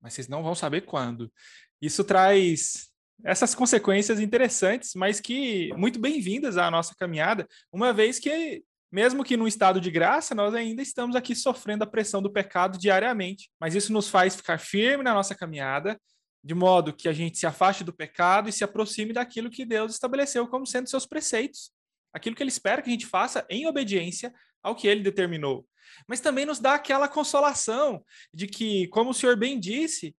mas 0.00 0.14
vocês 0.14 0.28
não 0.28 0.42
vão 0.42 0.54
saber 0.54 0.82
quando. 0.82 1.32
Isso 1.80 2.04
traz 2.04 2.87
essas 3.24 3.54
consequências 3.54 4.20
interessantes, 4.20 4.92
mas 4.94 5.20
que 5.20 5.70
muito 5.76 6.00
bem-vindas 6.00 6.56
à 6.56 6.70
nossa 6.70 6.94
caminhada, 6.94 7.46
uma 7.72 7.92
vez 7.92 8.18
que 8.18 8.62
mesmo 8.90 9.22
que 9.22 9.36
num 9.36 9.46
estado 9.46 9.80
de 9.80 9.90
graça, 9.90 10.34
nós 10.34 10.54
ainda 10.54 10.80
estamos 10.80 11.14
aqui 11.14 11.34
sofrendo 11.34 11.84
a 11.84 11.86
pressão 11.86 12.22
do 12.22 12.32
pecado 12.32 12.78
diariamente, 12.78 13.50
mas 13.60 13.74
isso 13.74 13.92
nos 13.92 14.08
faz 14.08 14.34
ficar 14.34 14.58
firme 14.58 15.04
na 15.04 15.12
nossa 15.12 15.34
caminhada, 15.34 16.00
de 16.42 16.54
modo 16.54 16.94
que 16.94 17.08
a 17.08 17.12
gente 17.12 17.36
se 17.36 17.46
afaste 17.46 17.84
do 17.84 17.92
pecado 17.92 18.48
e 18.48 18.52
se 18.52 18.64
aproxime 18.64 19.12
daquilo 19.12 19.50
que 19.50 19.66
Deus 19.66 19.92
estabeleceu 19.92 20.48
como 20.48 20.66
sendo 20.66 20.88
seus 20.88 21.04
preceitos, 21.04 21.70
aquilo 22.14 22.34
que 22.34 22.42
ele 22.42 22.48
espera 22.48 22.80
que 22.80 22.88
a 22.88 22.92
gente 22.92 23.06
faça 23.06 23.46
em 23.50 23.66
obediência 23.66 24.32
ao 24.62 24.74
que 24.74 24.88
ele 24.88 25.02
determinou. 25.02 25.66
Mas 26.06 26.20
também 26.20 26.46
nos 26.46 26.58
dá 26.58 26.74
aquela 26.74 27.08
consolação 27.08 28.02
de 28.32 28.46
que, 28.46 28.88
como 28.88 29.10
o 29.10 29.14
senhor 29.14 29.36
bem 29.36 29.60
disse, 29.60 30.16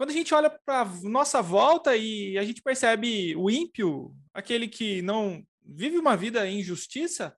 quando 0.00 0.08
a 0.08 0.14
gente 0.14 0.32
olha 0.32 0.48
para 0.48 0.86
nossa 1.02 1.42
volta 1.42 1.94
e 1.94 2.38
a 2.38 2.42
gente 2.42 2.62
percebe 2.62 3.36
o 3.36 3.50
ímpio, 3.50 4.16
aquele 4.32 4.66
que 4.66 5.02
não 5.02 5.46
vive 5.62 5.98
uma 5.98 6.16
vida 6.16 6.48
em 6.48 6.60
injustiça, 6.60 7.36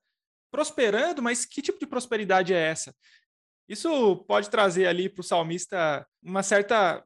prosperando, 0.49 1.21
mas 1.21 1.43
que 1.43 1.61
tipo 1.61 1.77
de 1.77 1.85
prosperidade 1.85 2.53
é 2.53 2.57
essa? 2.57 2.95
Isso 3.67 4.15
pode 4.29 4.49
trazer 4.49 4.87
ali 4.87 5.09
para 5.09 5.19
o 5.19 5.25
salmista 5.25 6.07
uma 6.23 6.41
certa 6.41 7.05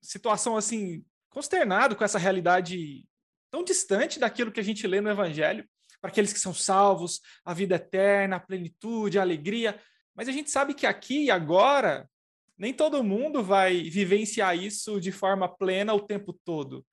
situação 0.00 0.56
assim, 0.56 1.04
consternado 1.28 1.96
com 1.96 2.04
essa 2.04 2.16
realidade 2.16 3.04
tão 3.50 3.64
distante 3.64 4.20
daquilo 4.20 4.52
que 4.52 4.60
a 4.60 4.64
gente 4.64 4.86
lê 4.86 5.00
no 5.00 5.10
Evangelho, 5.10 5.68
para 6.00 6.10
aqueles 6.10 6.32
que 6.32 6.38
são 6.38 6.54
salvos, 6.54 7.20
a 7.44 7.52
vida 7.52 7.74
eterna, 7.74 8.36
a 8.36 8.40
plenitude, 8.40 9.18
a 9.18 9.22
alegria. 9.22 9.76
Mas 10.14 10.28
a 10.28 10.32
gente 10.32 10.52
sabe 10.52 10.72
que 10.72 10.86
aqui 10.86 11.24
e 11.24 11.30
agora, 11.32 12.08
nem 12.56 12.72
todo 12.72 13.02
mundo 13.02 13.42
vai 13.42 13.82
vivenciar 13.82 14.56
isso 14.56 15.00
de 15.00 15.10
forma 15.10 15.48
plena 15.48 15.94
o 15.94 16.00
tempo 16.00 16.32
todo. 16.44 16.84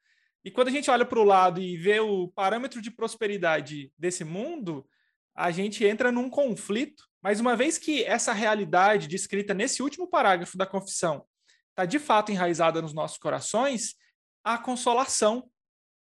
E 0.43 0.49
quando 0.49 0.69
a 0.69 0.71
gente 0.71 0.89
olha 0.89 1.05
para 1.05 1.19
o 1.19 1.23
lado 1.23 1.61
e 1.61 1.77
vê 1.77 1.99
o 1.99 2.27
parâmetro 2.29 2.81
de 2.81 2.89
prosperidade 2.89 3.91
desse 3.97 4.23
mundo, 4.23 4.87
a 5.35 5.51
gente 5.51 5.85
entra 5.85 6.11
num 6.11 6.29
conflito. 6.29 7.03
Mas 7.21 7.39
uma 7.39 7.55
vez 7.55 7.77
que 7.77 8.03
essa 8.03 8.33
realidade 8.33 9.07
descrita 9.07 9.53
nesse 9.53 9.83
último 9.83 10.07
parágrafo 10.07 10.57
da 10.57 10.65
confissão 10.65 11.25
está 11.69 11.85
de 11.85 11.99
fato 11.99 12.31
enraizada 12.31 12.81
nos 12.81 12.93
nossos 12.93 13.17
corações, 13.17 13.95
a 14.43 14.57
consolação 14.57 15.49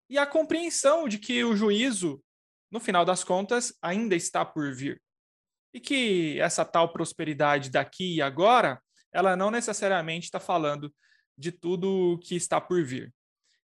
e 0.09 0.17
a 0.17 0.25
compreensão 0.25 1.07
de 1.07 1.17
que 1.17 1.43
o 1.43 1.55
juízo, 1.55 2.23
no 2.71 2.79
final 2.79 3.03
das 3.03 3.23
contas, 3.23 3.73
ainda 3.81 4.15
está 4.15 4.45
por 4.45 4.73
vir. 4.73 5.01
E 5.73 5.79
que 5.79 6.39
essa 6.39 6.63
tal 6.63 6.93
prosperidade 6.93 7.69
daqui 7.69 8.15
e 8.15 8.21
agora, 8.21 8.81
ela 9.17 9.35
não 9.35 9.49
necessariamente 9.49 10.25
está 10.25 10.39
falando 10.39 10.93
de 11.35 11.51
tudo 11.51 12.19
que 12.21 12.35
está 12.35 12.61
por 12.61 12.83
vir. 12.85 13.11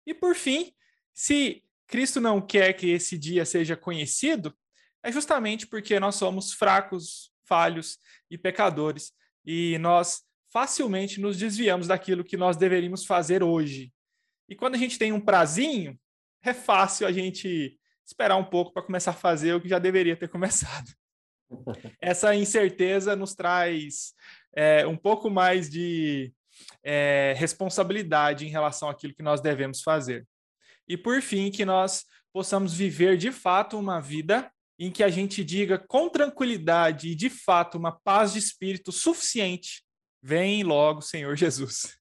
E 0.07 0.15
por 0.15 0.35
fim, 0.35 0.73
se 1.13 1.63
Cristo 1.87 2.23
não 2.23 2.41
quer 2.41 2.73
que 2.73 2.89
esse 2.89 3.19
dia 3.19 3.45
seja 3.45 3.77
conhecido, 3.77 4.57
é 5.03 5.13
justamente 5.13 5.67
porque 5.67 6.01
nós 6.01 6.15
somos 6.15 6.55
fracos, 6.55 7.31
falhos 7.45 7.99
e 8.31 8.39
pecadores, 8.39 9.13
e 9.45 9.77
nós 9.77 10.23
facilmente 10.51 11.21
nos 11.21 11.37
desviamos 11.37 11.87
daquilo 11.87 12.25
que 12.25 12.39
nós 12.39 12.57
deveríamos 12.57 13.05
fazer 13.05 13.43
hoje. 13.43 13.93
E 14.49 14.57
quando 14.57 14.77
a 14.77 14.79
gente 14.79 14.99
tem 14.99 15.13
um 15.13 15.21
prazinho, 15.21 16.01
é 16.43 16.55
fácil 16.55 17.07
a 17.07 17.13
gente 17.13 17.79
esperar 18.07 18.37
um 18.37 18.45
pouco 18.45 18.73
para 18.73 18.83
começar 18.83 19.11
a 19.11 19.15
fazer 19.15 19.53
o 19.53 19.61
que 19.61 19.69
já 19.69 19.79
deveria 19.79 20.17
ter 20.17 20.29
começado. 20.33 20.91
Essa 22.01 22.35
incerteza 22.35 23.15
nos 23.15 23.35
traz 23.35 24.15
é, 24.55 24.87
um 24.87 24.97
pouco 24.97 25.31
mais 25.31 25.71
de 25.71 26.33
é, 26.83 27.35
responsabilidade 27.37 28.47
em 28.47 28.51
relação 28.51 28.89
àquilo 28.89 29.15
que 29.15 29.23
nós 29.23 29.41
devemos 29.41 29.83
fazer. 29.83 30.27
E 30.89 30.97
por 30.97 31.21
fim, 31.23 31.51
que 31.51 31.65
nós 31.65 32.05
possamos 32.33 32.75
viver 32.75 33.17
de 33.17 33.31
fato 33.31 33.79
uma 33.79 34.01
vida 34.01 34.51
em 34.79 34.91
que 34.91 35.03
a 35.03 35.09
gente 35.09 35.45
diga 35.45 35.79
com 35.79 36.09
tranquilidade 36.09 37.09
e 37.09 37.15
de 37.15 37.31
fato 37.31 37.79
uma 37.79 37.93
paz 37.93 38.33
de 38.33 38.39
espírito 38.39 38.91
suficiente: 38.91 39.85
vem 40.23 40.63
logo, 40.63 41.01
Senhor 41.01 41.37
Jesus. 41.37 41.97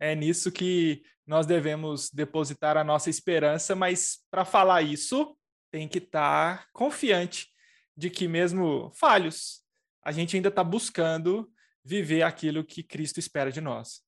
É 0.00 0.14
nisso 0.14 0.52
que 0.52 1.02
nós 1.26 1.46
devemos 1.46 2.10
depositar 2.10 2.76
a 2.76 2.84
nossa 2.84 3.10
esperança, 3.10 3.74
mas 3.74 4.20
para 4.30 4.44
falar 4.44 4.82
isso, 4.82 5.36
tem 5.70 5.88
que 5.88 5.98
estar 5.98 6.58
tá 6.58 6.66
confiante 6.72 7.48
de 7.96 8.08
que, 8.08 8.28
mesmo 8.28 8.90
falhos, 8.94 9.62
a 10.04 10.12
gente 10.12 10.36
ainda 10.36 10.48
está 10.48 10.62
buscando 10.62 11.50
viver 11.88 12.22
aquilo 12.22 12.64
que 12.64 12.82
Cristo 12.82 13.18
espera 13.18 13.50
de 13.50 13.60
nós. 13.60 14.02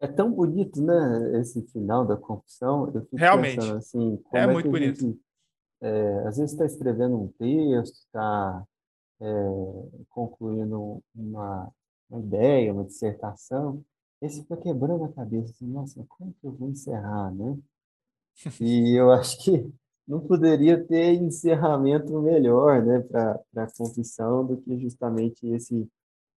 É 0.00 0.06
tão 0.06 0.30
bonito, 0.30 0.80
né? 0.82 1.40
Esse 1.40 1.62
final 1.68 2.06
da 2.06 2.16
confissão. 2.16 2.92
Realmente. 3.12 3.70
Assim, 3.72 4.22
é, 4.32 4.40
é 4.40 4.46
muito 4.46 4.70
bonito. 4.70 5.00
Gente 5.00 5.26
é, 5.80 6.26
às 6.26 6.36
vezes 6.36 6.52
está 6.52 6.64
escrevendo 6.64 7.16
um 7.16 7.28
texto, 7.28 7.94
está 7.94 8.64
é, 9.20 9.26
concluindo 10.08 11.02
uma, 11.14 11.70
uma, 12.08 12.20
ideia, 12.20 12.72
uma 12.72 12.84
dissertação, 12.84 13.84
e 14.22 14.28
você 14.28 14.42
fica 14.42 14.56
quebrando 14.56 15.04
a 15.04 15.12
cabeça, 15.12 15.50
assim, 15.50 15.66
nossa, 15.66 16.04
como 16.08 16.34
que 16.40 16.46
eu 16.46 16.52
vou 16.52 16.70
encerrar, 16.70 17.32
né? 17.34 17.58
E 18.60 18.94
eu 18.94 19.10
acho 19.12 19.42
que 19.42 19.70
não 20.06 20.20
poderia 20.20 20.82
ter 20.82 21.14
encerramento 21.14 22.20
melhor, 22.20 22.84
né, 22.84 23.00
para 23.00 23.40
a 23.56 23.76
confissão 23.76 24.46
do 24.46 24.56
que 24.58 24.78
justamente 24.78 25.46
esse 25.48 25.88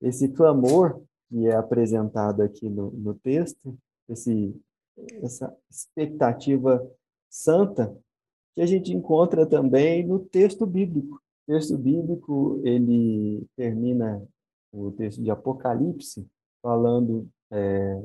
esse 0.01 0.29
clamor 0.29 1.03
que 1.29 1.47
é 1.47 1.57
apresentado 1.57 2.43
aqui 2.43 2.69
no, 2.69 2.91
no 2.93 3.15
texto, 3.15 3.77
esse 4.09 4.55
essa 5.23 5.55
expectativa 5.71 6.83
santa 7.29 7.95
que 8.55 8.63
a 8.63 8.67
gente 8.67 8.93
encontra 8.93 9.47
também 9.47 10.07
no 10.07 10.19
texto 10.19 10.67
bíblico. 10.67 11.17
O 11.17 11.53
texto 11.53 11.77
bíblico, 11.77 12.61
ele 12.65 13.47
termina 13.55 14.27
o 14.73 14.91
texto 14.93 15.23
de 15.23 15.31
Apocalipse 15.31 16.27
falando 16.63 17.29
é, 17.51 18.03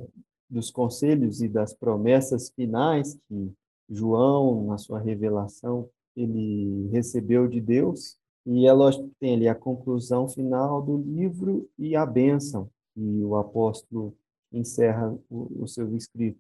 dos 0.50 0.70
conselhos 0.70 1.42
e 1.42 1.48
das 1.48 1.74
promessas 1.74 2.52
finais 2.52 3.18
que 3.28 3.52
João, 3.90 4.68
na 4.68 4.78
sua 4.78 5.00
revelação, 5.00 5.90
ele 6.16 6.88
recebeu 6.92 7.48
de 7.48 7.60
Deus. 7.60 8.18
E 8.46 8.68
é 8.68 8.74
lógico 8.74 9.08
que 9.08 9.16
tem 9.20 9.36
ali 9.36 9.48
a 9.48 9.56
conclusão 9.56 10.28
final 10.28 10.82
do 10.82 10.98
livro 10.98 11.70
e 11.78 11.96
a 11.96 12.06
bênção, 12.06 12.70
e 12.96 13.24
o 13.24 13.36
apóstolo 13.36 14.16
encerra 14.52 15.18
o, 15.30 15.64
o 15.64 15.68
seu 15.68 15.96
escrito. 15.96 16.40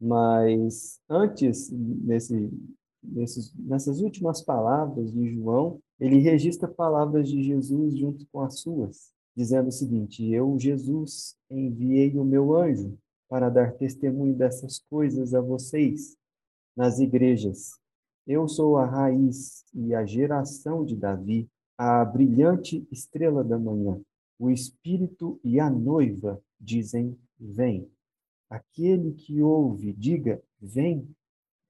Mas 0.00 1.00
antes, 1.08 1.70
nesse 1.70 2.50
nesses, 3.12 3.54
nessas 3.54 4.00
últimas 4.00 4.42
palavras 4.42 5.12
de 5.12 5.34
João, 5.34 5.80
ele 5.98 6.18
registra 6.18 6.68
palavras 6.68 7.28
de 7.28 7.42
Jesus 7.42 7.96
junto 7.96 8.26
com 8.32 8.40
as 8.40 8.60
suas, 8.60 9.12
dizendo 9.36 9.68
o 9.68 9.72
seguinte: 9.72 10.28
Eu, 10.30 10.58
Jesus, 10.58 11.36
enviei 11.50 12.16
o 12.18 12.24
meu 12.24 12.54
anjo 12.54 12.98
para 13.28 13.48
dar 13.48 13.72
testemunho 13.72 14.34
dessas 14.34 14.78
coisas 14.90 15.34
a 15.34 15.40
vocês 15.40 16.16
nas 16.76 16.98
igrejas. 16.98 17.72
Eu 18.26 18.48
sou 18.48 18.76
a 18.76 18.84
raiz 18.84 19.64
e 19.72 19.94
a 19.94 20.04
geração 20.04 20.84
de 20.84 20.96
Davi, 20.96 21.48
a 21.78 22.04
brilhante 22.04 22.86
estrela 22.90 23.44
da 23.44 23.56
manhã. 23.56 24.00
O 24.36 24.50
Espírito 24.50 25.38
e 25.44 25.60
a 25.60 25.70
noiva 25.70 26.42
dizem: 26.60 27.16
Vem. 27.38 27.88
Aquele 28.50 29.12
que 29.12 29.40
ouve, 29.42 29.92
diga: 29.92 30.42
Vem 30.60 31.08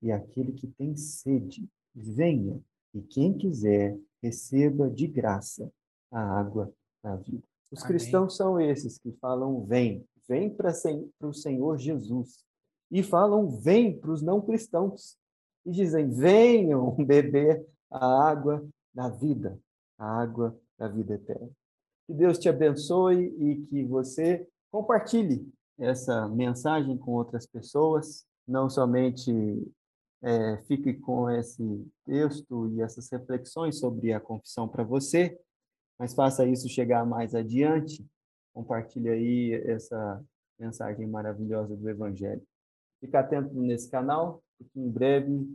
e 0.01 0.11
aquele 0.11 0.53
que 0.53 0.67
tem 0.67 0.97
sede, 0.97 1.69
venha, 1.95 2.61
e 2.95 3.03
quem 3.03 3.37
quiser, 3.37 3.99
receba 4.23 4.89
de 4.89 5.07
graça 5.07 5.71
a 6.11 6.21
água 6.21 6.73
da 7.03 7.17
vida. 7.17 7.43
Os 7.71 7.81
Amém. 7.81 7.89
cristãos 7.89 8.37
são 8.37 8.61
esses 8.61 8.99
que 8.99 9.13
falam 9.13 9.65
vem, 9.65 10.07
vem 10.29 10.49
para 10.49 10.73
o 11.23 11.33
Senhor 11.33 11.79
Jesus. 11.79 12.45
E 12.91 13.03
falam 13.03 13.51
vem 13.51 13.99
para 13.99 14.13
os 14.13 14.23
não 14.23 14.41
cristãos. 14.41 15.19
E 15.67 15.71
dizem 15.73 16.09
venham 16.09 16.93
beber 17.05 17.67
a 17.91 18.29
água 18.29 18.67
da 18.95 19.09
vida, 19.09 19.59
a 19.99 20.23
água 20.23 20.57
da 20.79 20.89
vida 20.89 21.15
eterna. 21.15 21.51
Que 22.07 22.15
Deus 22.15 22.39
te 22.39 22.49
abençoe 22.49 23.35
e 23.39 23.67
que 23.67 23.85
você 23.85 24.47
compartilhe 24.71 25.53
essa 25.79 26.29
mensagem 26.29 26.97
com 26.97 27.13
outras 27.13 27.47
pessoas, 27.47 28.25
não 28.47 28.71
somente 28.71 29.31
é, 30.23 30.57
fique 30.69 30.95
com 30.95 31.29
esse 31.31 31.87
texto 32.05 32.69
e 32.73 32.81
essas 32.81 33.11
reflexões 33.11 33.79
sobre 33.79 34.13
a 34.13 34.21
confissão 34.21 34.69
para 34.69 34.85
você, 34.85 35.39
mas 35.99 36.15
faça 36.15 36.47
isso 36.47 36.69
chegar 36.69 37.05
mais 37.05 37.35
adiante. 37.35 38.07
Compartilhe 38.55 39.09
aí 39.09 39.53
essa 39.67 40.25
mensagem 40.59 41.07
maravilhosa 41.07 41.77
do 41.77 41.89
Evangelho. 41.89 42.43
Fique 43.01 43.17
atento 43.17 43.53
nesse 43.55 43.91
canal, 43.91 44.43
porque 44.59 44.79
em 44.79 44.91
breve 44.91 45.47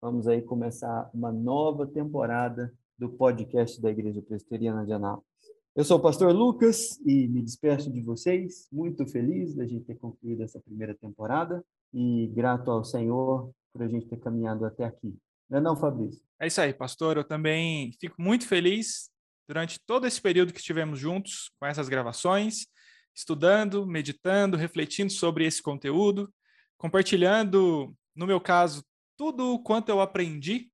vamos 0.00 0.26
aí 0.26 0.42
começar 0.42 1.10
uma 1.14 1.32
nova 1.32 1.86
temporada 1.86 2.72
do 2.98 3.08
podcast 3.08 3.80
da 3.80 3.90
Igreja 3.90 4.20
Presbiteriana 4.22 4.84
de 4.84 4.92
Anápolis. 4.92 5.26
Eu 5.74 5.84
sou 5.84 5.98
o 5.98 6.02
pastor 6.02 6.32
Lucas 6.34 7.00
e 7.06 7.26
me 7.28 7.40
despeço 7.40 7.90
de 7.90 8.02
vocês, 8.02 8.68
muito 8.70 9.06
feliz 9.06 9.54
da 9.54 9.66
gente 9.66 9.86
ter 9.86 9.94
concluído 9.94 10.42
essa 10.42 10.60
primeira 10.60 10.94
temporada 10.94 11.64
e 11.94 12.26
grato 12.34 12.70
ao 12.70 12.84
Senhor 12.84 13.50
por 13.72 13.82
a 13.82 13.88
gente 13.88 14.06
ter 14.06 14.18
caminhado 14.18 14.66
até 14.66 14.84
aqui. 14.84 15.16
Não 15.48 15.58
é 15.58 15.60
não, 15.60 15.76
Fabrício? 15.76 16.22
É 16.38 16.46
isso 16.46 16.60
aí, 16.60 16.74
pastor. 16.74 17.16
Eu 17.16 17.24
também 17.24 17.92
fico 17.98 18.20
muito 18.20 18.46
feliz 18.46 19.10
durante 19.48 19.80
todo 19.86 20.06
esse 20.06 20.20
período 20.20 20.52
que 20.52 20.58
estivemos 20.58 20.98
juntos 20.98 21.50
com 21.58 21.66
essas 21.66 21.88
gravações, 21.88 22.66
estudando, 23.14 23.86
meditando, 23.86 24.56
refletindo 24.56 25.12
sobre 25.12 25.46
esse 25.46 25.62
conteúdo, 25.62 26.32
compartilhando, 26.76 27.94
no 28.14 28.26
meu 28.26 28.40
caso, 28.40 28.84
tudo 29.16 29.54
o 29.54 29.62
quanto 29.62 29.88
eu 29.88 30.00
aprendi. 30.00 30.70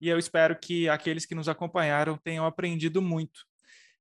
E 0.00 0.08
eu 0.08 0.18
espero 0.18 0.58
que 0.58 0.88
aqueles 0.88 1.26
que 1.26 1.34
nos 1.34 1.48
acompanharam 1.48 2.16
tenham 2.16 2.46
aprendido 2.46 3.02
muito 3.02 3.40